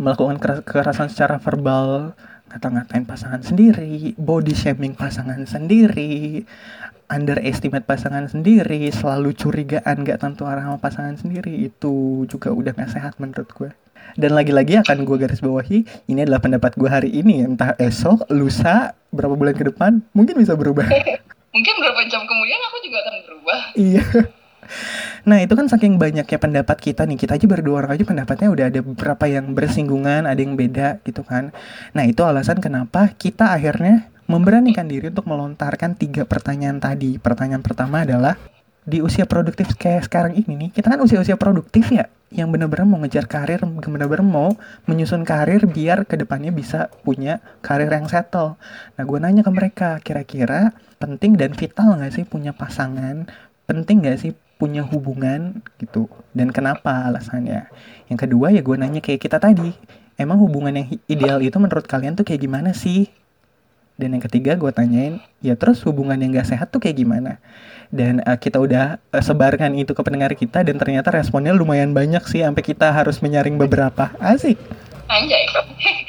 [0.00, 2.16] melakukan keras- kekerasan secara verbal,
[2.50, 6.42] ngata-ngatain pasangan sendiri, body shaming pasangan sendiri,
[7.06, 12.90] underestimate pasangan sendiri, selalu curigaan gak tentu arah sama pasangan sendiri, itu juga udah gak
[12.90, 13.70] sehat menurut gue.
[14.18, 18.98] Dan lagi-lagi akan gue garis bawahi, ini adalah pendapat gue hari ini, entah esok, lusa,
[19.14, 20.90] berapa bulan ke depan, mungkin bisa berubah.
[21.50, 23.60] Mungkin beberapa jam kemudian aku juga akan berubah.
[23.74, 24.04] Iya.
[25.28, 28.66] Nah itu kan saking banyaknya pendapat kita nih Kita aja berdua orang aja pendapatnya udah
[28.72, 31.52] ada beberapa yang bersinggungan Ada yang beda gitu kan
[31.92, 37.18] Nah itu alasan kenapa kita akhirnya memberanikan diri untuk melontarkan tiga pertanyaan tadi.
[37.18, 38.38] Pertanyaan pertama adalah
[38.86, 42.98] di usia produktif kayak sekarang ini nih, kita kan usia-usia produktif ya, yang bener-bener mau
[43.02, 44.54] ngejar karir, bener-bener mau
[44.88, 48.56] menyusun karir biar ke depannya bisa punya karir yang settle.
[48.96, 53.28] Nah, gue nanya ke mereka, kira-kira penting dan vital nggak sih punya pasangan?
[53.68, 56.12] Penting nggak sih punya hubungan gitu?
[56.36, 57.72] Dan kenapa alasannya?
[58.12, 59.72] Yang kedua ya gue nanya kayak kita tadi,
[60.20, 63.08] emang hubungan yang ideal itu menurut kalian tuh kayak gimana sih?
[63.96, 67.40] Dan yang ketiga gue tanyain, ya terus hubungan yang gak sehat tuh kayak gimana?
[67.92, 72.24] Dan uh, kita udah uh, sebarkan itu ke pendengar kita dan ternyata responnya lumayan banyak
[72.28, 74.12] sih sampai kita harus menyaring beberapa.
[74.20, 74.56] Asik.
[75.08, 75.44] Anjay.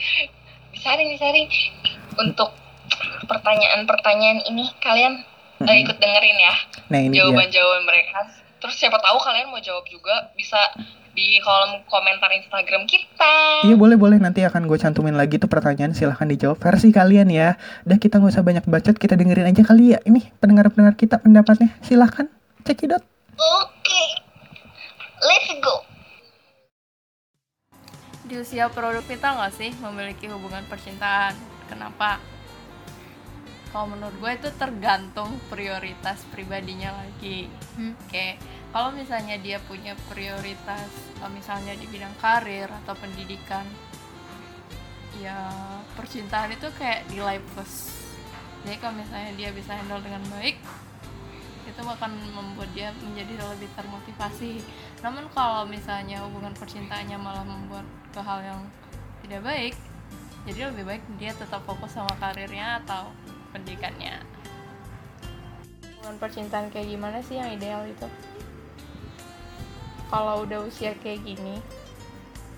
[0.75, 1.47] disaring, disaring.
[2.15, 2.55] Untuk
[3.27, 5.23] pertanyaan-pertanyaan ini kalian
[5.59, 5.83] mm -hmm.
[5.83, 6.55] ikut dengerin ya.
[6.91, 8.40] Nah, ini jawaban-jawaban mereka.
[8.61, 10.61] Terus siapa tahu kalian mau jawab juga bisa
[11.11, 13.65] di kolom komentar Instagram kita.
[13.67, 17.57] Iya boleh boleh nanti akan gue cantumin lagi tuh pertanyaan silahkan dijawab versi kalian ya.
[17.83, 19.99] Dah kita nggak usah banyak bacot kita dengerin aja kali ya.
[20.05, 22.29] Ini pendengar pendengar kita pendapatnya silahkan
[22.63, 23.01] cekidot.
[23.35, 24.03] Oke,
[25.25, 25.75] let's go.
[28.29, 31.35] Di usia produk kita nggak sih memiliki hubungan percintaan?
[31.67, 32.21] Kenapa?
[33.71, 37.47] Kalau menurut gue itu tergantung prioritas pribadinya lagi.
[37.79, 37.95] Hmm.
[38.11, 40.87] Kayak kalau misalnya dia punya prioritas
[41.19, 43.67] kalau misalnya di bidang karir atau pendidikan
[45.19, 45.51] ya
[45.99, 47.99] percintaan itu kayak nilai plus
[48.63, 50.55] jadi kalau misalnya dia bisa handle dengan baik
[51.67, 54.63] itu akan membuat dia menjadi lebih termotivasi
[55.03, 58.61] namun kalau misalnya hubungan percintaannya malah membuat ke hal yang
[59.27, 59.75] tidak baik
[60.47, 63.11] jadi lebih baik dia tetap fokus sama karirnya atau
[63.51, 64.23] pendidikannya.
[66.01, 68.07] Hubungan percintaan kayak gimana sih yang ideal itu?
[70.11, 71.61] Kalau udah usia kayak gini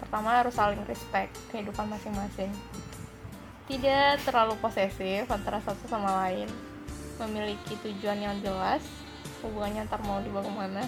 [0.02, 2.54] pertama harus saling respect kehidupan masing-masing.
[3.66, 6.46] Tidak terlalu posesif antara satu sama lain.
[7.18, 8.84] Memiliki tujuan yang jelas
[9.44, 10.84] hubungannya ntar mau dibawa ke mana.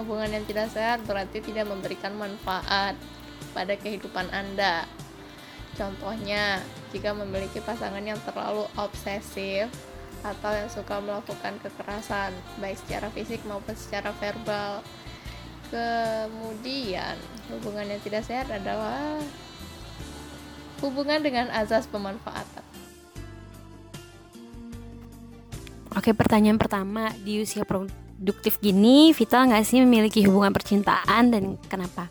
[0.00, 2.94] Hubungan yang tidak sehat berarti tidak memberikan manfaat
[3.50, 4.86] pada kehidupan anda.
[5.74, 9.68] Contohnya jika memiliki pasangan yang terlalu obsesif
[10.26, 14.82] atau yang suka melakukan kekerasan baik secara fisik maupun secara verbal
[15.68, 17.16] Kemudian,
[17.52, 19.20] hubungan yang tidak sehat adalah
[20.80, 22.64] hubungan dengan azas pemanfaatan.
[25.92, 32.08] Oke, pertanyaan pertama di usia produktif gini, vital nggak sih memiliki hubungan percintaan dan kenapa?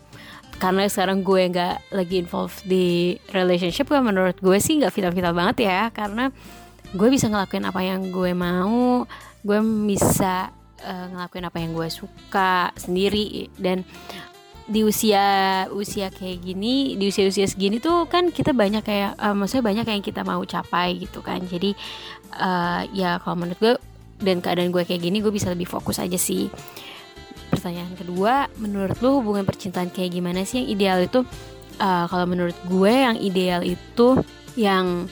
[0.58, 5.70] Karena sekarang gue nggak lagi involved di relationship, gue menurut gue sih nggak vital-vital banget
[5.70, 6.34] ya, karena
[6.90, 9.06] gue bisa ngelakuin apa yang gue mau,
[9.46, 10.50] gue bisa
[10.82, 13.46] uh, ngelakuin apa yang gue suka sendiri.
[13.54, 13.86] Dan
[14.68, 19.32] di usia usia kayak gini di usia usia segini tuh kan kita banyak kayak uh,
[19.32, 21.38] maksudnya banyak yang kita mau capai gitu kan.
[21.46, 21.72] Jadi
[22.34, 23.74] uh, ya kalau menurut gue
[24.18, 26.50] dan keadaan gue kayak gini gue bisa lebih fokus aja sih
[27.48, 31.20] pertanyaan kedua menurut lu hubungan percintaan kayak gimana sih yang ideal itu
[31.80, 34.20] uh, kalau menurut gue yang ideal itu
[34.54, 35.08] yang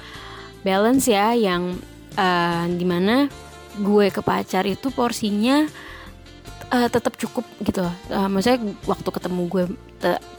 [0.63, 1.79] balance ya yang
[2.19, 3.31] uh, di mana
[3.77, 5.69] gue ke pacar itu porsinya
[6.73, 7.95] uh, tetap cukup gitu loh.
[8.11, 9.65] Uh, maksudnya waktu ketemu gue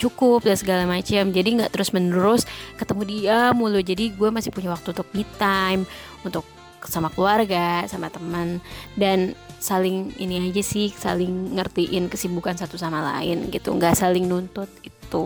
[0.01, 1.29] cukup dan segala macam.
[1.31, 2.43] Jadi nggak terus menerus
[2.75, 3.79] ketemu dia mulu.
[3.79, 5.83] Jadi gue masih punya waktu untuk me time,
[6.25, 6.43] untuk
[6.87, 8.63] sama keluarga, sama teman
[8.95, 13.73] dan saling ini aja sih saling ngertiin kesibukan satu sama lain gitu.
[13.73, 15.23] Nggak saling nuntut itu.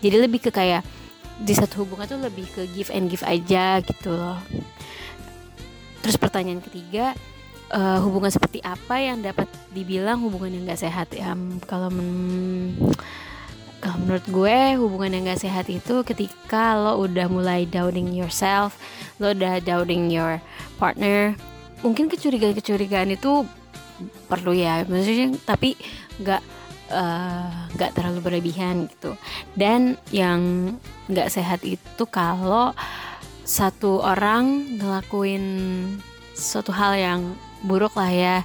[0.00, 0.86] Jadi lebih ke kayak
[1.42, 4.38] di satu hubungan tuh lebih ke give and give aja gitu loh.
[6.02, 7.14] Terus pertanyaan ketiga
[7.70, 11.08] uh, hubungan seperti apa yang dapat dibilang hubungan yang gak sehat?
[11.14, 11.34] Ya
[11.66, 12.74] kalau men
[13.82, 18.78] kalau menurut gue hubungan yang gak sehat itu ketika lo udah mulai doubting yourself
[19.18, 20.38] lo udah doubting your
[20.78, 21.34] partner
[21.82, 23.42] mungkin kecurigaan-kecurigaan itu
[24.26, 24.82] perlu ya.
[24.86, 25.74] Maksudnya tapi
[26.22, 26.42] nggak
[26.92, 29.14] eh, nggak uh, terlalu berlebihan gitu.
[29.54, 30.74] Dan yang
[31.10, 32.72] nggak sehat itu kalau
[33.42, 35.44] satu orang ngelakuin
[36.32, 37.20] suatu hal yang
[37.62, 38.36] buruk lah ya.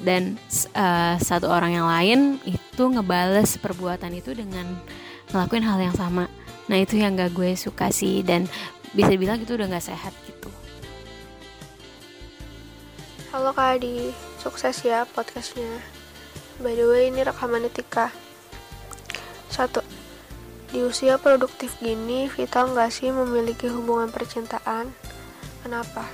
[0.00, 0.36] Dan
[0.76, 4.66] uh, satu orang yang lain itu ngebales perbuatan itu dengan
[5.32, 6.28] ngelakuin hal yang sama.
[6.64, 8.24] Nah itu yang gak gue suka sih.
[8.24, 8.48] Dan
[8.96, 10.48] bisa bilang itu udah gak sehat gitu.
[13.34, 14.14] Halo kak Adi
[14.44, 15.80] sukses ya podcastnya.
[16.60, 18.12] By the way ini rekaman Tika.
[19.48, 19.80] Satu
[20.68, 24.92] di usia produktif gini vital gak sih memiliki hubungan percintaan?
[25.64, 26.04] Kenapa?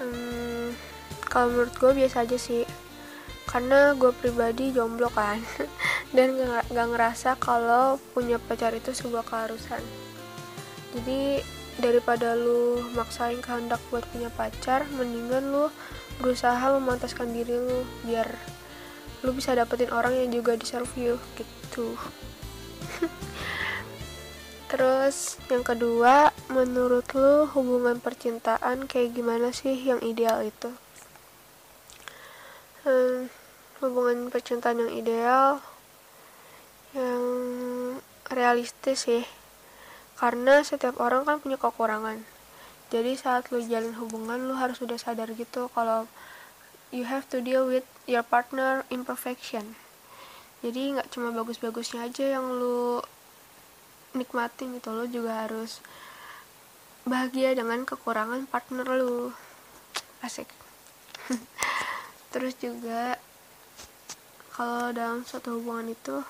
[0.00, 0.72] Hmm,
[1.28, 2.64] kalau menurut gue biasa aja sih.
[3.44, 5.36] Karena gue pribadi jomblo kan.
[6.16, 6.40] Dan
[6.72, 9.84] gak ngerasa kalau punya pacar itu sebuah keharusan.
[10.96, 11.44] Jadi
[11.76, 15.68] daripada lu maksain kehendak buat punya pacar mendingan lu
[16.16, 18.28] berusaha memantaskan diri lu biar
[19.24, 21.96] lu bisa dapetin orang yang juga deserve you gitu.
[24.70, 30.70] Terus yang kedua menurut lu hubungan percintaan kayak gimana sih yang ideal itu?
[32.86, 33.32] Hmm,
[33.82, 35.64] hubungan percintaan yang ideal
[36.94, 37.24] yang
[38.30, 39.24] realistis sih.
[40.16, 42.35] Karena setiap orang kan punya kekurangan
[42.86, 46.06] jadi saat lu jalan hubungan lu harus sudah sadar gitu kalau
[46.94, 49.74] you have to deal with your partner imperfection.
[50.62, 53.02] Jadi nggak cuma bagus-bagusnya aja yang lu
[54.14, 55.82] nikmatin gitu lo juga harus
[57.02, 59.34] bahagia dengan kekurangan partner lu.
[60.22, 60.46] Asik.
[62.32, 63.18] Terus juga
[64.54, 66.22] kalau dalam suatu hubungan itu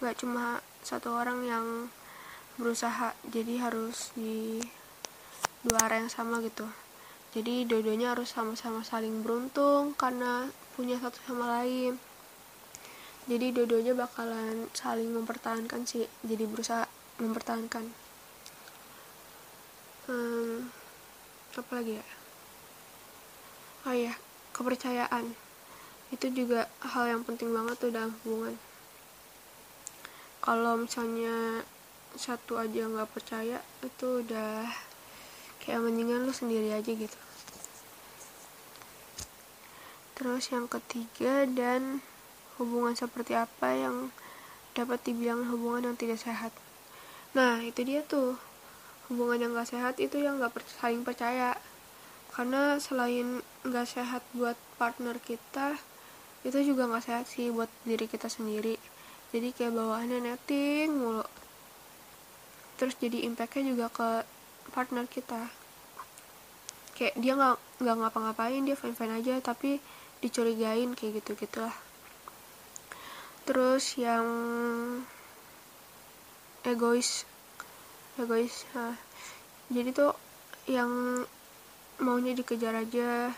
[0.00, 1.66] nggak cuma satu orang yang
[2.56, 4.64] berusaha jadi harus di
[5.60, 6.64] dua arah yang sama gitu.
[7.30, 12.00] Jadi dua-duanya harus sama-sama saling beruntung karena punya satu sama lain.
[13.30, 16.08] Jadi dua-duanya bakalan saling mempertahankan sih.
[16.26, 16.88] Jadi berusaha
[17.22, 17.86] mempertahankan.
[20.10, 20.66] Hmm,
[21.54, 22.06] apa lagi ya?
[23.86, 24.14] Oh ya
[24.50, 25.36] kepercayaan.
[26.10, 28.58] Itu juga hal yang penting banget tuh dalam hubungan.
[30.42, 31.62] Kalau misalnya
[32.18, 34.89] satu aja nggak percaya itu udah
[35.70, 37.18] kayak mendingan lu sendiri aja gitu.
[40.18, 42.02] Terus yang ketiga dan
[42.58, 44.10] hubungan seperti apa yang
[44.74, 46.50] dapat dibilang hubungan yang tidak sehat?
[47.38, 48.34] Nah itu dia tuh.
[49.06, 51.54] Hubungan yang gak sehat itu yang gak saling percaya.
[52.34, 55.78] Karena selain gak sehat buat partner kita
[56.42, 58.74] itu juga gak sehat sih buat diri kita sendiri.
[59.30, 61.22] Jadi kayak bawaannya netting mulu.
[62.74, 64.26] Terus jadi impactnya juga ke
[64.74, 65.59] partner kita
[67.00, 69.80] kayak dia nggak nggak ngapa-ngapain dia fine fine aja tapi
[70.20, 71.72] dicurigain kayak gitu gitulah
[73.48, 74.28] terus yang
[76.60, 77.24] egois
[78.20, 78.92] egois nah,
[79.72, 80.12] jadi tuh
[80.68, 81.24] yang
[82.04, 83.32] maunya dikejar aja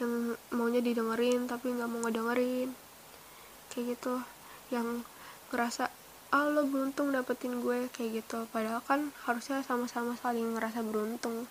[0.00, 2.72] yang maunya didengerin tapi nggak mau ngedengerin
[3.72, 4.20] kayak gitu.
[4.68, 5.06] Yang
[5.48, 5.88] ngerasa
[6.32, 8.44] ah lo beruntung dapetin gue kayak gitu.
[8.52, 11.48] Padahal kan harusnya sama-sama saling ngerasa beruntung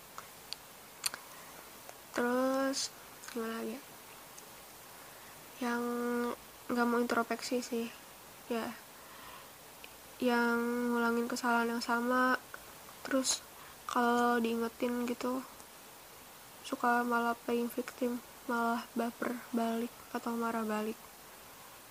[2.12, 2.92] terus
[3.32, 3.82] gimana lagi ya?
[5.62, 5.82] yang
[6.66, 7.86] nggak mau introspeksi sih
[8.50, 8.66] ya.
[10.18, 10.58] Yang
[10.90, 12.34] ngulangin kesalahan yang sama
[13.06, 13.42] terus
[13.86, 15.42] kalau diingetin gitu
[16.62, 20.98] suka malah playing victim malah baper balik atau marah balik.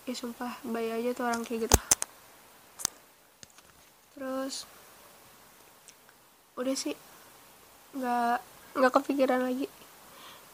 [0.03, 1.79] Ya sumpah bayi aja tuh orang kayak gitu.
[4.19, 4.67] Terus
[6.59, 6.95] udah sih
[7.95, 8.37] nggak
[8.75, 9.71] nggak kepikiran lagi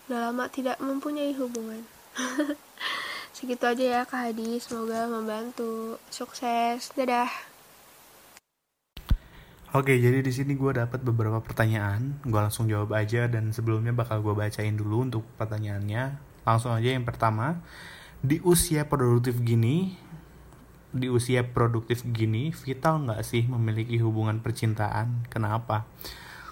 [0.08, 1.84] udah lama tidak mempunyai hubungan.
[3.36, 4.56] Segitu aja ya kak Hadi.
[4.63, 6.00] Semoga membantu.
[6.08, 6.96] Sukses.
[6.96, 7.28] Dadah.
[9.76, 12.24] Oke, jadi di sini gue dapat beberapa pertanyaan.
[12.24, 16.15] Gue langsung jawab aja dan sebelumnya bakal gue bacain dulu untuk pertanyaannya.
[16.48, 17.60] Langsung aja yang pertama.
[18.24, 19.91] Di usia produktif gini,
[20.96, 25.28] di usia produktif gini vital nggak sih memiliki hubungan percintaan?
[25.28, 25.84] Kenapa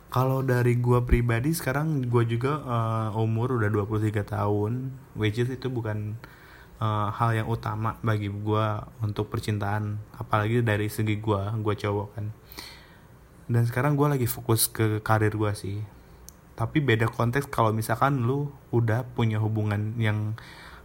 [0.10, 5.68] kalau dari gue pribadi sekarang gue juga uh, umur udah 23 tahun which is itu
[5.68, 6.16] bukan
[6.80, 8.68] uh, hal yang utama bagi gue
[9.04, 12.26] untuk percintaan apalagi dari segi gue gue cowok kan.
[13.46, 15.78] Dan sekarang gue lagi fokus ke karir gue sih.
[16.56, 20.34] Tapi beda konteks kalau misalkan lu udah punya hubungan yang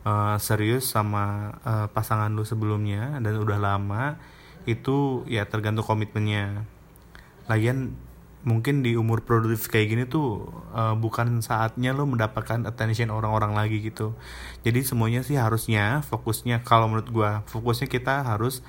[0.04, 4.18] uh, serius sama uh, pasangan lu sebelumnya dan udah lama
[4.68, 6.66] itu ya tergantung komitmennya.
[7.48, 7.96] Lagian
[8.40, 13.84] mungkin di umur produktif kayak gini tuh uh, bukan saatnya lo mendapatkan attention orang-orang lagi
[13.84, 14.16] gitu.
[14.64, 18.64] Jadi semuanya sih harusnya fokusnya kalau menurut gue fokusnya kita harus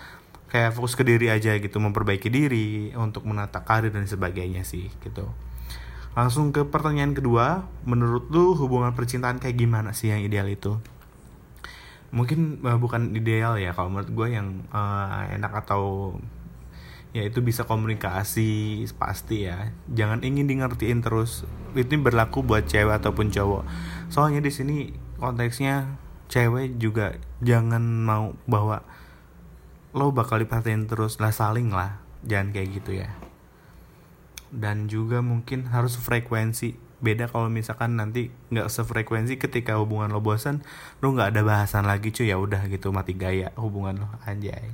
[0.51, 5.23] kayak fokus ke diri aja gitu memperbaiki diri untuk menata karir dan sebagainya sih gitu.
[6.11, 10.75] Langsung ke pertanyaan kedua menurut lu hubungan percintaan kayak gimana sih yang ideal itu?
[12.11, 16.19] Mungkin uh, bukan ideal ya kalau menurut gue yang uh, enak atau
[17.11, 19.75] ya itu bisa komunikasi pasti ya.
[19.91, 21.43] Jangan ingin di ngertiin terus.
[21.75, 23.63] Ini berlaku buat cewek ataupun cowok.
[24.07, 24.75] Soalnya di sini
[25.19, 25.99] konteksnya
[26.31, 28.83] cewek juga jangan mau bahwa
[29.91, 31.19] lo bakal diperhatiin terus.
[31.19, 31.99] Lah saling lah.
[32.23, 33.11] Jangan kayak gitu ya.
[34.51, 36.79] Dan juga mungkin harus frekuensi.
[37.01, 40.61] Beda kalau misalkan nanti nggak sefrekuensi ketika hubungan lo bosan
[41.01, 42.31] lo nggak ada bahasan lagi cuy.
[42.31, 44.07] Ya udah gitu mati gaya hubungan lo.
[44.23, 44.71] Anjay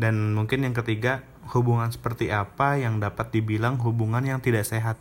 [0.00, 1.22] dan mungkin yang ketiga
[1.54, 4.98] hubungan seperti apa yang dapat dibilang hubungan yang tidak sehat?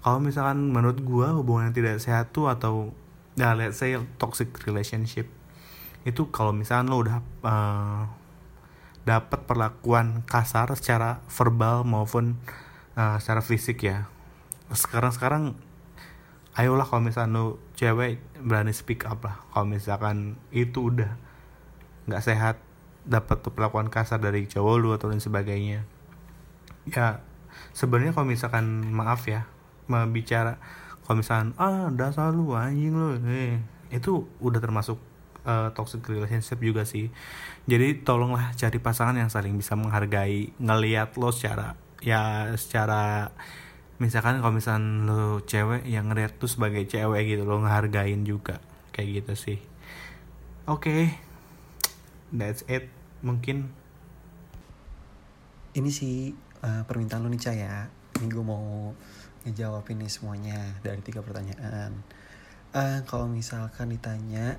[0.00, 2.96] Kalau misalkan menurut gua hubungan yang tidak sehat tuh atau
[3.38, 5.28] ya let's say toxic relationship
[6.08, 8.04] itu kalau misalkan lo udah uh,
[9.04, 12.40] dapat perlakuan kasar secara verbal maupun
[12.96, 14.08] uh, secara fisik ya.
[14.72, 15.42] Sekarang sekarang
[16.56, 19.44] ayolah kalau misalkan lo cewek berani speak up lah.
[19.52, 21.20] Kalau misalkan itu udah
[22.08, 22.56] nggak sehat
[23.04, 25.84] dapat perlakuan kasar dari cowok lu atau lain sebagainya.
[26.88, 27.24] Ya
[27.72, 29.46] sebenarnya kalau misalkan maaf ya
[30.10, 30.62] bicara
[31.02, 33.58] kalau misalkan ah dasar lu anjing lu eh
[33.90, 35.02] itu udah termasuk
[35.42, 37.10] uh, toxic relationship juga sih.
[37.66, 43.34] Jadi tolonglah cari pasangan yang saling bisa menghargai ngelihat lo secara ya secara
[44.00, 48.62] misalkan kalau misalkan lo cewek yang ngeliat tuh sebagai cewek gitu lo ngehargain juga
[48.94, 49.58] kayak gitu sih.
[50.70, 51.10] Oke.
[51.10, 51.29] okay
[52.34, 52.90] that's it.
[53.20, 53.70] Mungkin.
[55.70, 56.34] Ini sih
[56.66, 57.76] uh, permintaan lo nih Cah ya.
[58.18, 58.90] Ini gue mau
[59.46, 61.94] ngejawab ini semuanya dari tiga pertanyaan.
[62.70, 64.58] Uh, kalau misalkan ditanya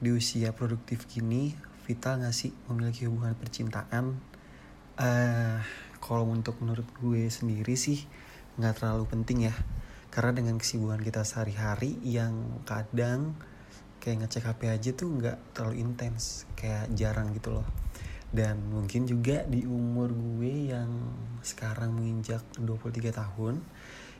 [0.00, 4.20] di usia produktif gini vital gak sih memiliki hubungan percintaan?
[4.94, 5.58] Uh,
[6.04, 8.04] kalau untuk menurut gue sendiri sih
[8.60, 9.54] nggak terlalu penting ya.
[10.12, 13.34] Karena dengan kesibukan kita sehari-hari yang kadang
[14.04, 17.64] kayak ngecek HP aja tuh nggak terlalu intens kayak jarang gitu loh.
[18.28, 20.92] Dan mungkin juga di umur gue yang
[21.40, 23.64] sekarang menginjak 23 tahun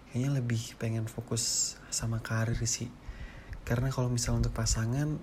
[0.08, 2.88] kayaknya lebih pengen fokus sama karir sih.
[3.68, 5.20] Karena kalau misal untuk pasangan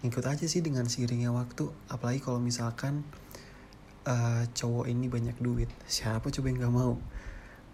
[0.00, 1.68] ikut aja sih dengan seiringnya waktu.
[1.92, 3.04] Apalagi kalau misalkan
[4.08, 6.96] uh, cowok ini banyak duit siapa coba yang nggak mau?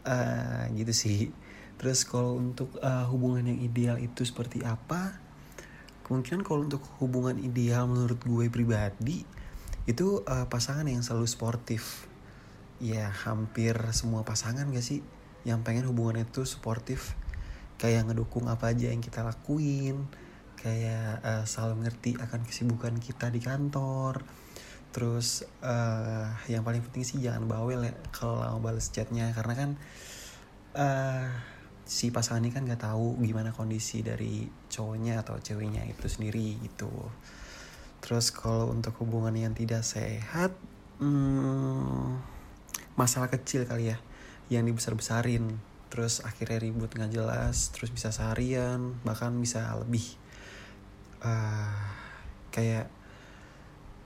[0.03, 1.31] Uh, gitu sih.
[1.79, 5.24] Terus kalau untuk uh, hubungan yang ideal itu seperti apa
[6.05, 9.25] kemungkinan kalau untuk hubungan ideal menurut gue pribadi
[9.85, 12.09] itu uh, pasangan yang selalu sportif.
[12.83, 15.01] Ya hampir semua pasangan gak sih
[15.49, 17.17] yang pengen hubungan itu sportif?
[17.81, 20.07] Kayak ngedukung apa aja yang kita lakuin
[20.64, 24.25] kayak uh, selalu ngerti akan kesibukan kita di kantor.
[24.95, 29.29] Terus uh, yang paling penting sih jangan bawel ya kalau mau balas chatnya.
[29.37, 29.71] Karena kan
[30.77, 31.29] uh,
[31.85, 36.90] si pasangan ini kan nggak tahu gimana kondisi dari cowoknya atau ceweknya itu sendiri gitu.
[38.01, 40.57] Terus kalau untuk hubungan yang tidak sehat
[41.01, 42.20] hmm,
[42.97, 44.01] masalah kecil kali ya
[44.49, 50.16] yang dibesar besarin terus akhirnya ribut nggak jelas terus bisa seharian bahkan bisa lebih.
[51.25, 51.73] Uh,
[52.53, 52.92] kayak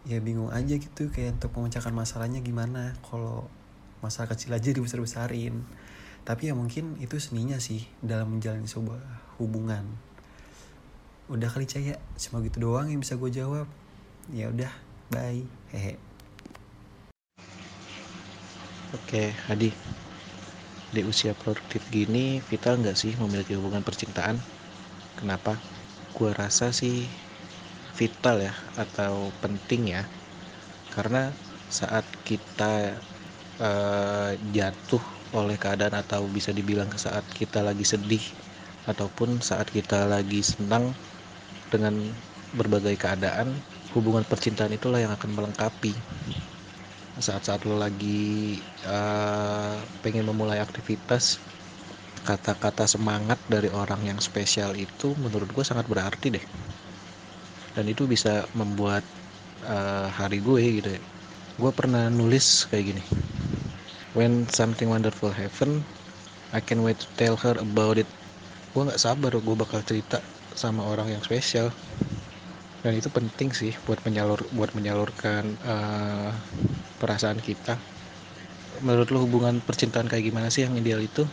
[0.07, 2.99] ya bingung aja gitu kayak untuk memecahkan masalahnya gimana.
[3.07, 3.47] Kalau
[4.03, 5.63] masalah kecil aja dibesar besarin
[6.29, 9.01] tapi ya mungkin itu seninya sih dalam menjalani sebuah
[9.41, 9.89] hubungan
[11.33, 13.65] udah kali caya cuma gitu doang yang bisa gue jawab
[14.29, 14.69] ya udah
[15.09, 15.41] bye
[15.73, 15.97] hehe
[18.89, 19.69] Oke, Hadi.
[20.97, 24.41] Di usia produktif gini, vital nggak sih memiliki hubungan percintaan?
[25.21, 25.61] Kenapa?
[26.17, 27.05] Gue rasa sih
[28.01, 30.09] vital ya, atau penting ya.
[30.89, 31.29] Karena
[31.69, 32.97] saat kita
[33.61, 38.23] uh, jatuh oleh keadaan atau bisa dibilang saat kita lagi sedih
[38.89, 40.97] ataupun saat kita lagi senang
[41.69, 41.93] dengan
[42.57, 43.53] berbagai keadaan
[43.93, 45.93] hubungan percintaan itulah yang akan melengkapi.
[47.19, 51.43] Saat-saat lo lagi uh, pengen memulai aktivitas
[52.23, 56.45] kata-kata semangat dari orang yang spesial itu menurut gue sangat berarti deh.
[57.75, 59.03] Dan itu bisa membuat
[59.67, 61.03] uh, hari gue gitu ya.
[61.59, 63.03] Gue pernah nulis kayak gini
[64.19, 65.87] when something wonderful happen
[66.51, 68.09] I can wait to tell her about it.
[68.73, 70.19] Gue nggak sabar gue bakal cerita
[70.57, 71.69] sama orang yang spesial
[72.81, 76.33] dan itu penting sih buat menyalur buat menyalurkan uh,
[76.97, 77.77] perasaan kita.
[78.81, 81.29] Menurut lo hubungan percintaan kayak gimana sih yang ideal itu?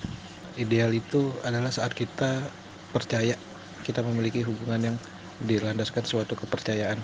[0.59, 2.51] Ideal itu adalah saat kita
[2.91, 3.39] percaya
[3.87, 4.97] kita memiliki hubungan yang
[5.39, 6.99] dilandaskan suatu kepercayaan.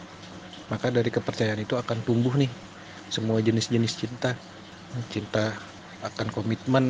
[0.67, 2.51] Maka dari kepercayaan itu akan tumbuh nih
[3.07, 4.35] semua jenis-jenis cinta.
[5.07, 5.70] Cinta
[6.07, 6.85] akan komitmen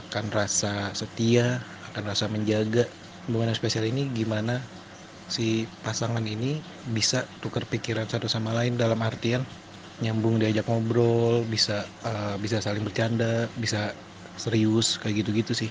[0.00, 0.68] akan rasa
[1.00, 1.42] setia
[1.88, 2.80] akan rasa menjaga.
[3.26, 4.52] Hubungan spesial ini gimana
[5.36, 5.42] si
[5.84, 6.46] pasangan ini
[6.96, 9.42] bisa tukar pikiran satu sama lain dalam artian
[10.02, 11.72] nyambung diajak ngobrol bisa
[12.08, 13.26] uh, bisa saling bercanda
[13.64, 13.78] bisa
[14.44, 15.70] serius kayak gitu-gitu sih.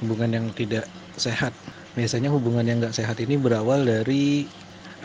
[0.00, 0.84] Hubungan yang tidak
[1.24, 1.52] sehat.
[1.96, 4.50] Biasanya hubungan yang nggak sehat ini berawal dari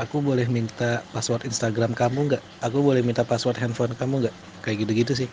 [0.02, 2.44] aku boleh minta password Instagram kamu nggak?
[2.66, 4.36] Aku boleh minta password handphone kamu nggak?
[4.64, 5.30] Kayak gitu-gitu sih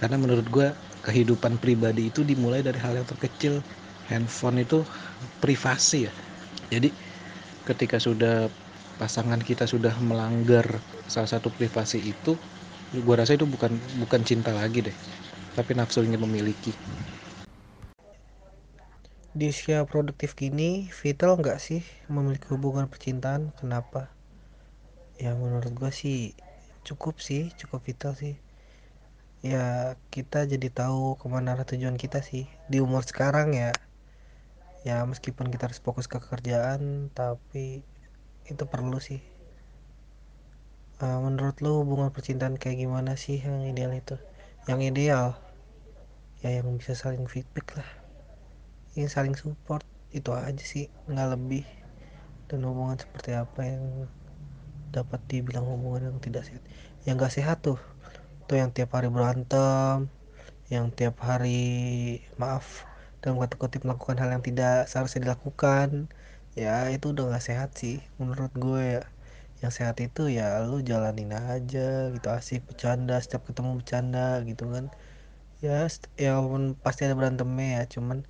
[0.00, 0.68] karena menurut gue
[1.06, 3.54] kehidupan pribadi itu dimulai dari hal yang terkecil.
[4.10, 4.78] Handphone itu
[5.42, 6.12] privasi ya.
[6.72, 6.90] Jadi
[7.68, 8.36] ketika sudah
[9.00, 10.66] pasangan kita sudah melanggar
[11.12, 12.32] salah satu privasi itu
[13.06, 13.72] gue rasa itu bukan
[14.02, 14.96] bukan cinta lagi deh.
[15.56, 16.72] Tapi nafsu ingin memiliki.
[19.38, 20.70] Di usia produktif gini
[21.00, 21.82] vital nggak sih
[22.14, 23.42] memiliki hubungan percintaan?
[23.58, 24.00] Kenapa?
[25.22, 26.18] Ya menurut gue sih
[26.86, 28.34] cukup sih cukup vital sih
[29.40, 32.44] ya kita jadi tahu ke mana arah tujuan kita sih.
[32.68, 33.72] Di umur sekarang ya
[34.80, 37.84] ya meskipun kita harus fokus ke kerjaan tapi
[38.44, 39.24] itu perlu sih.
[41.00, 44.20] Uh, menurut lo hubungan percintaan kayak gimana sih yang ideal itu?
[44.68, 45.26] Yang ideal?
[46.44, 47.90] Ya yang bisa saling feedback lah.
[48.92, 50.92] Yang saling support itu aja sih.
[51.08, 51.64] Nggak lebih.
[52.52, 54.04] Dan hubungan seperti apa yang
[54.92, 56.60] dapat dibilang hubungan yang tidak sehat?
[57.08, 57.80] Yang gak sehat tuh
[58.50, 60.10] tuh yang tiap hari berantem
[60.70, 62.86] yang tiap hari maaf
[63.22, 66.06] dalam kata kutip melakukan hal yang tidak seharusnya dilakukan.
[66.54, 69.02] Ya itu udah gak sehat sih menurut gue ya.
[69.60, 74.94] Yang sehat itu ya lu jalanin aja gitu asik bercanda setiap ketemu bercanda gitu kan.
[75.60, 78.24] Ya ya walaupun pasti ada berantemnya ya cuman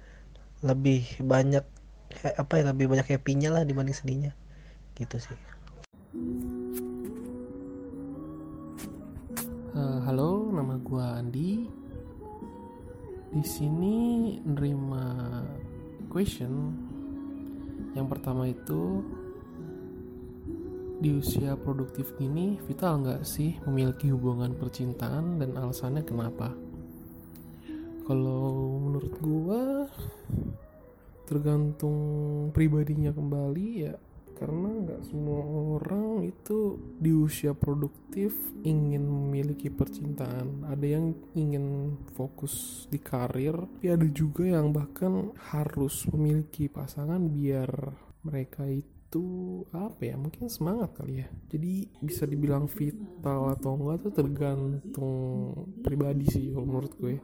[0.64, 1.64] lebih banyak
[2.24, 4.32] apa ya lebih banyak happy-nya lah dibanding sedihnya.
[4.96, 5.38] Gitu sih
[9.74, 11.66] uh, halo nama gua Andi.
[13.30, 13.96] Di sini
[14.42, 15.38] nerima
[16.10, 16.74] question.
[17.94, 19.02] Yang pertama itu
[21.00, 26.52] di usia produktif ini vital nggak sih memiliki hubungan percintaan dan alasannya kenapa?
[28.04, 29.62] Kalau menurut gua
[31.30, 31.98] tergantung
[32.50, 33.94] pribadinya kembali ya
[34.40, 35.44] karena nggak semua
[35.76, 38.32] orang itu di usia produktif
[38.64, 40.64] ingin memiliki percintaan.
[40.64, 47.68] Ada yang ingin fokus di karir tapi ada juga yang bahkan harus memiliki pasangan biar
[48.24, 51.28] mereka itu apa ya mungkin semangat kali ya.
[51.52, 55.16] Jadi bisa dibilang vital atau enggak tuh tergantung
[55.84, 57.20] pribadi sih kalau menurut gue.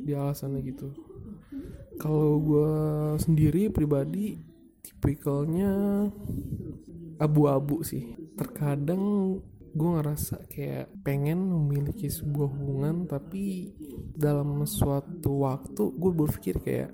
[0.00, 0.88] Di alasannya gitu.
[2.00, 2.74] Kalau gue
[3.20, 4.51] sendiri pribadi
[4.82, 5.70] tipikalnya
[7.22, 8.18] abu-abu sih.
[8.34, 9.38] Terkadang
[9.72, 13.72] gue ngerasa kayak pengen memiliki sebuah hubungan tapi
[14.12, 16.92] dalam suatu waktu gue berpikir kayak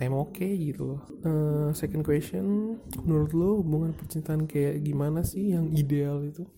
[0.00, 1.02] I'm okay gitu loh.
[1.20, 6.48] Uh, second question menurut lo hubungan percintaan kayak gimana sih yang ideal itu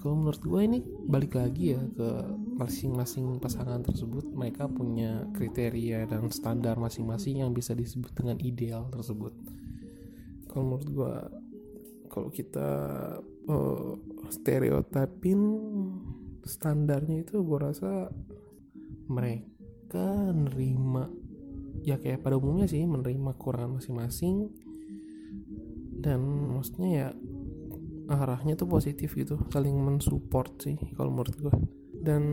[0.00, 0.78] kalau menurut gue ini
[1.12, 2.10] balik lagi ya ke
[2.56, 9.36] masing-masing pasangan tersebut mereka punya kriteria dan standar masing-masing yang bisa disebut dengan ideal tersebut.
[10.48, 11.14] Kalau menurut gue
[12.08, 12.70] kalau kita
[13.44, 13.92] uh,
[14.32, 15.40] stereotipin
[16.48, 18.08] standarnya itu gue rasa
[19.04, 21.12] mereka nerima
[21.84, 24.48] ya kayak pada umumnya sih menerima kekurangan masing-masing.
[26.00, 26.24] Dan
[26.56, 27.08] maksudnya ya
[28.10, 31.54] arahnya tuh positif gitu saling mensupport sih kalau menurut gue
[32.00, 32.24] dan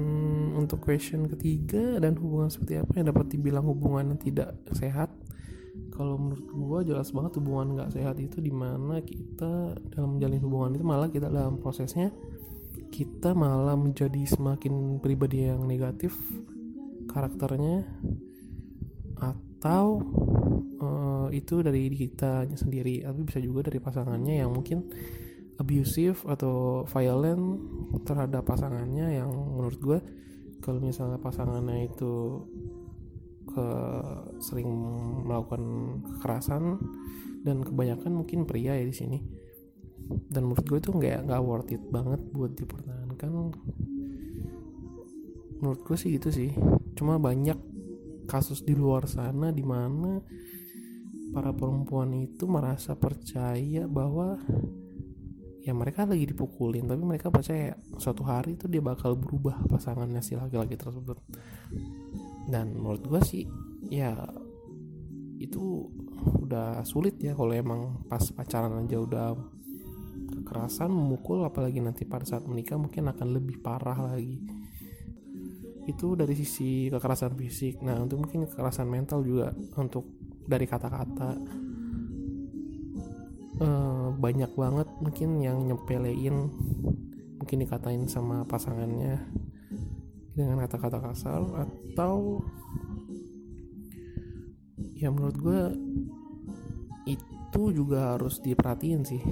[0.56, 5.12] untuk question ketiga dan hubungan seperti apa yang dapat dibilang hubungan yang tidak sehat?
[5.92, 10.72] Kalau menurut gue jelas banget hubungan nggak sehat itu di mana kita dalam menjalin hubungan
[10.80, 12.16] itu malah kita dalam prosesnya
[12.88, 16.16] kita malah menjadi semakin pribadi yang negatif
[17.12, 17.84] karakternya
[19.20, 20.00] atau
[20.80, 24.88] uh, itu dari kita sendiri tapi bisa juga dari pasangannya yang mungkin
[25.58, 27.62] abusive atau violent
[28.06, 30.00] terhadap pasangannya yang menurut gue
[30.62, 32.46] kalau misalnya pasangannya itu
[33.48, 33.68] ke
[34.44, 34.70] sering
[35.26, 35.64] melakukan
[36.04, 36.78] kekerasan
[37.42, 39.20] dan kebanyakan mungkin pria ya di sini.
[40.08, 43.32] Dan menurut gue itu nggak nggak worth it banget buat dipertahankan.
[45.58, 46.52] Menurut gue sih gitu sih.
[46.94, 47.58] Cuma banyak
[48.28, 50.20] kasus di luar sana di mana
[51.32, 54.36] para perempuan itu merasa percaya bahwa
[55.68, 60.40] ya mereka lagi dipukulin tapi mereka percaya suatu hari itu dia bakal berubah pasangannya si
[60.40, 61.20] laki-laki tersebut.
[62.48, 63.44] Dan menurut gue sih
[63.92, 64.16] ya
[65.36, 65.92] itu
[66.40, 69.36] udah sulit ya kalau emang pas pacaran aja udah
[70.40, 74.40] kekerasan memukul apalagi nanti pada saat menikah mungkin akan lebih parah lagi.
[75.84, 77.84] Itu dari sisi kekerasan fisik.
[77.84, 80.08] Nah untuk mungkin kekerasan mental juga untuk
[80.48, 81.36] dari kata-kata
[83.62, 86.50] uh, banyak banget mungkin yang nyepelein
[87.38, 89.22] mungkin dikatain sama pasangannya
[90.38, 92.46] dengan kata-kata kasar atau
[94.98, 95.62] ya menurut gue
[97.08, 99.24] itu juga harus diperhatiin sih.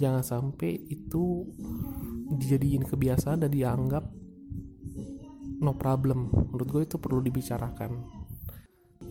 [0.00, 1.46] Jangan sampai itu
[2.32, 4.08] dijadiin kebiasaan dan dianggap
[5.62, 6.32] no problem.
[6.50, 8.21] Menurut gue itu perlu dibicarakan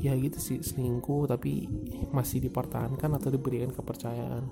[0.02, 1.70] ya gitu sih selingkuh tapi
[2.10, 4.44] masih dipertahankan atau diberikan kepercayaan.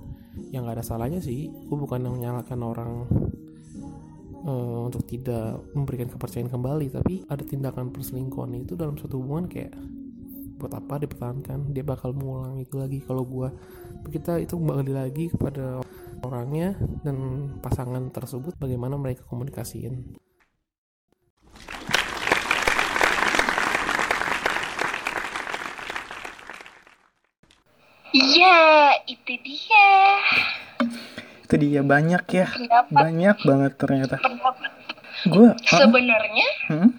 [0.53, 2.91] Yang gak ada salahnya sih gue bukan yang menyalahkan orang
[4.45, 9.73] uh, untuk tidak memberikan kepercayaan kembali tapi ada tindakan perselingkuhan itu dalam suatu hubungan kayak
[10.61, 11.73] buat apa dipertahankan?
[11.73, 13.49] Dia bakal mengulang itu lagi kalau gue
[14.13, 15.81] kita itu kembali lagi kepada
[16.21, 20.28] orangnya dan pasangan tersebut bagaimana mereka komunikasiin
[28.19, 28.59] Iya,
[29.07, 29.89] itu dia.
[31.47, 32.47] Itu dia banyak ya.
[32.51, 32.91] Pendapat.
[32.91, 34.15] Banyak banget ternyata.
[34.19, 34.71] Pendapat.
[35.27, 36.89] Gue Sebenarnya hmm?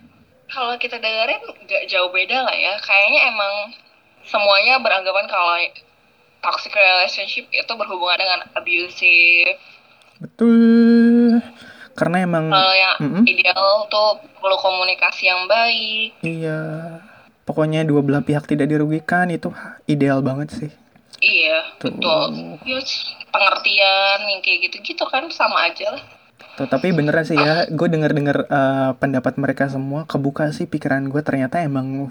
[0.48, 2.72] kalau kita dengerin nggak jauh beda lah ya.
[2.80, 3.52] Kayaknya emang
[4.24, 5.56] semuanya beranggapan kalau
[6.40, 9.56] toxic relationship itu berhubungan dengan abusive.
[10.20, 11.40] betul.
[11.92, 13.24] Karena emang Kalau yang Mm-mm.
[13.28, 16.16] ideal tuh perlu komunikasi yang baik.
[16.20, 16.60] iya.
[17.44, 19.50] Pokoknya dua belah pihak tidak dirugikan itu
[19.84, 20.70] ideal banget sih.
[21.20, 21.92] Iya, Tuh.
[21.92, 22.28] betul.
[22.64, 22.80] Ya,
[23.30, 26.02] pengertian yang kayak gitu-gitu kan sama aja lah.
[26.56, 31.22] Tuh, tapi beneran sih ya, gue denger-denger eh, pendapat mereka semua, kebuka sih pikiran gue
[31.22, 32.10] ternyata emang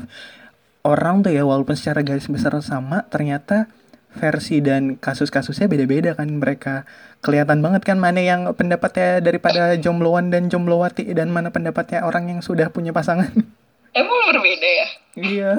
[0.85, 3.67] orang tuh ya walaupun secara garis besar sama, ternyata
[4.09, 6.85] versi dan kasus-kasusnya beda-beda kan mereka.
[7.21, 12.39] Kelihatan banget kan mana yang pendapatnya daripada jombloan dan jomblowati dan mana pendapatnya orang yang
[12.41, 13.29] sudah punya pasangan.
[13.99, 14.87] Emang berbeda ya?
[15.17, 15.53] Iya.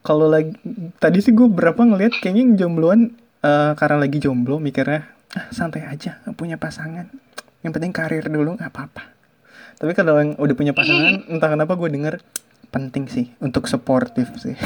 [0.00, 0.56] Kalau lagi
[0.96, 3.00] tadi sih gue berapa ngeliat kayaknya yang jombloan
[3.44, 5.04] eh, karena lagi jomblo mikirnya
[5.36, 7.08] ah, santai aja nggak punya pasangan.
[7.60, 9.02] Yang penting karir dulu nggak apa-apa.
[9.80, 12.14] Tapi kalau yang udah punya pasangan entah kenapa gue denger
[12.72, 14.56] penting sih untuk supportive sih.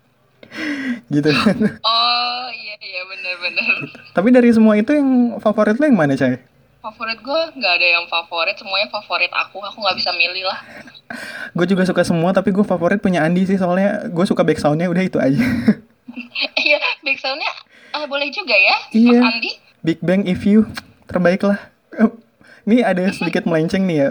[1.14, 1.56] gitu kan.
[1.80, 3.76] Oh iya iya benar-benar.
[4.12, 6.40] Tapi dari semua itu yang favorit lo yang mana Chay?
[6.80, 9.60] Favorit gue nggak ada yang favorit, semuanya favorit aku.
[9.60, 10.58] Aku nggak bisa milih lah.
[11.52, 14.88] Gue juga suka semua tapi gue favorit punya Andi sih soalnya gue suka back soundnya
[14.88, 15.40] udah itu aja.
[16.58, 17.46] Iya, back soundnya
[17.94, 19.22] ah, boleh juga ya, Iya.
[19.22, 19.50] Mas Andi.
[19.80, 20.66] Big Bang If You
[21.06, 21.58] terbaik lah.
[21.94, 22.10] Eh,
[22.66, 24.08] Ini ada sedikit melenceng nih ya.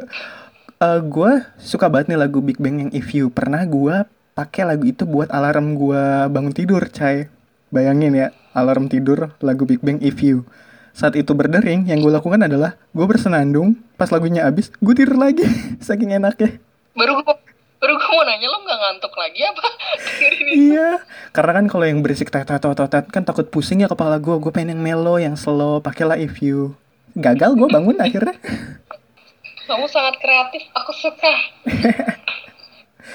[0.79, 3.33] Eh gue suka banget nih lagu Big Bang yang If You.
[3.33, 7.27] Pernah gue pakai lagu itu buat alarm gue bangun tidur, cai.
[7.69, 10.47] Bayangin ya, alarm tidur lagu Big Bang If You.
[10.99, 13.71] Saat itu berdering, yang gue lakukan adalah gue bersenandung.
[13.95, 15.47] Pas lagunya habis, gue tidur lagi.
[15.87, 16.59] Saking enaknya.
[16.91, 17.35] Baru gue
[17.79, 19.63] baru gue mau nanya lo nggak ngantuk lagi apa?
[20.59, 20.99] Iya,
[21.31, 24.35] karena kan kalau yang berisik tet tet tet kan takut pusing ya kepala gue.
[24.43, 25.79] Gue pengen yang mellow, yang slow.
[25.79, 26.75] Pakailah If You.
[27.15, 28.35] Gagal gue bangun akhirnya.
[29.71, 31.31] Kamu sangat kreatif, aku suka.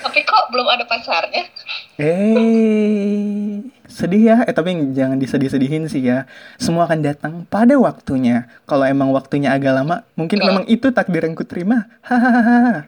[0.05, 1.49] Tapi kok belum ada pacarnya?
[1.97, 4.37] Eh, sedih ya.
[4.45, 6.29] Eh tapi jangan disedih-sedihin sih ya.
[6.61, 8.53] Semua akan datang pada waktunya.
[8.69, 10.47] Kalau emang waktunya agak lama, mungkin Kok?
[10.47, 11.89] memang itu takdir yang kuterima.
[12.05, 12.85] Hahaha.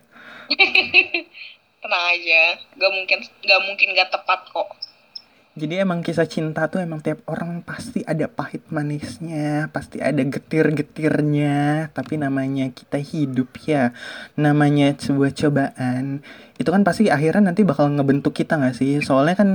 [1.83, 2.43] Tenang aja,
[2.77, 4.69] gak mungkin gak mungkin gak tepat kok.
[5.57, 11.89] Jadi emang kisah cinta tuh emang tiap orang pasti ada pahit manisnya, pasti ada getir-getirnya.
[11.97, 13.97] Tapi namanya kita hidup ya,
[14.37, 16.21] namanya sebuah cobaan.
[16.61, 19.01] Itu kan pasti akhirnya nanti bakal ngebentuk kita nggak sih?
[19.01, 19.51] Soalnya kan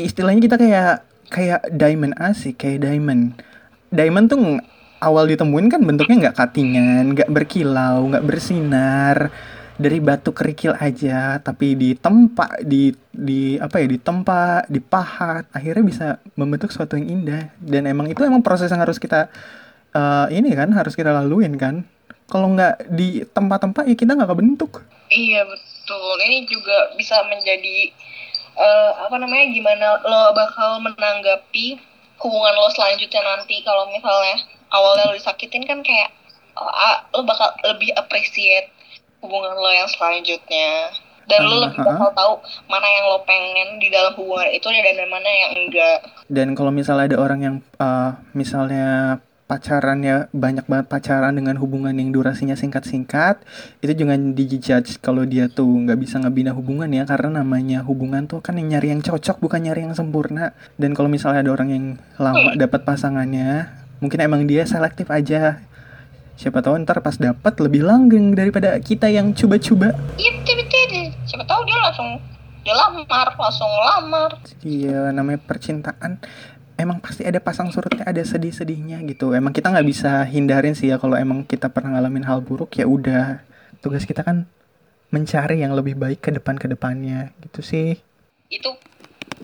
[0.00, 0.94] istilahnya kita kayak
[1.28, 3.36] kayak diamond asik, kayak diamond.
[3.92, 4.40] Diamond tuh
[5.04, 9.28] awal ditemuin kan bentuknya nggak katingan, nggak berkilau, nggak bersinar
[9.80, 16.06] dari batu kerikil aja tapi ditempa di di apa ya ditempa dipahat akhirnya bisa
[16.36, 17.48] membentuk sesuatu yang indah.
[17.56, 19.32] Dan emang itu emang proses yang harus kita
[19.96, 21.88] eh, ini kan harus kita laluin kan.
[22.28, 24.84] Kalau nggak di tempat-tempat ya kita nggak kebentuk.
[25.10, 27.90] Iya betul, ini juga bisa menjadi
[28.60, 31.80] eh, apa namanya gimana lo bakal menanggapi
[32.20, 33.64] hubungan lo selanjutnya nanti.
[33.64, 36.12] Kalau misalnya awalnya lo disakitin kan kayak
[36.60, 38.68] ah, lo bakal lebih appreciate
[39.20, 40.90] hubungan lo yang selanjutnya.
[41.28, 42.32] Dan lo Ah, lebih bakal tahu
[42.66, 45.98] mana yang lo pengen di dalam hubungan itu dan mana yang enggak.
[46.26, 52.14] dan kalau misalnya ada orang yang eh, misalnya pacarannya banyak banget pacaran dengan hubungan yang
[52.14, 53.42] durasinya singkat-singkat
[53.82, 58.38] itu jangan dijudge kalau dia tuh nggak bisa ngebina hubungan ya karena namanya hubungan tuh
[58.38, 60.54] kan yang nyari yang cocok bukan nyari yang sempurna.
[60.78, 63.66] Dan kalau misalnya ada orang yang lama dapat pasangannya
[63.98, 65.60] mungkin emang dia selektif aja
[66.40, 69.92] siapa tahu ntar pas dapat lebih langgeng daripada kita yang coba-coba.
[70.16, 71.12] Iya betul betul.
[71.28, 72.16] Siapa tahu dia langsung
[72.64, 74.30] dia lamar langsung lamar.
[74.64, 76.16] Iya namanya percintaan.
[76.80, 79.36] Emang pasti ada pasang surutnya ada sedih-sedihnya gitu.
[79.36, 82.88] Emang kita nggak bisa hindarin sih ya kalau emang kita pernah ngalamin hal buruk ya
[82.88, 83.44] udah.
[83.84, 84.48] Tugas kita kan
[85.12, 87.36] mencari yang lebih baik ke depan ke depannya.
[87.44, 88.00] Gitu sih.
[88.48, 88.80] Itu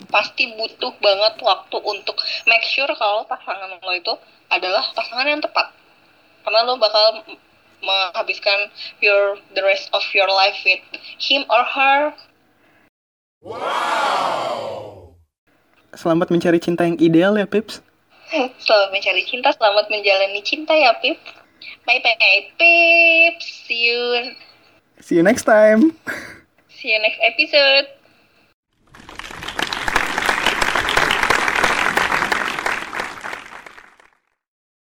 [0.09, 2.16] pasti butuh banget waktu untuk
[2.49, 4.16] make sure kalau pasangan lo itu
[4.49, 5.76] adalah pasangan yang tepat
[6.47, 7.26] karena lo bakal
[7.82, 8.70] menghabiskan
[9.03, 10.80] your the rest of your life with
[11.18, 12.14] him or her
[15.97, 17.80] Selamat mencari cinta yang ideal ya, Pips.
[18.64, 21.16] Selamat mencari cinta, selamat menjalani cinta ya, Pip.
[21.88, 23.40] Bye bye, Pip.
[23.40, 24.01] See you,
[25.01, 25.97] See you next time.
[26.68, 27.95] see you next episode.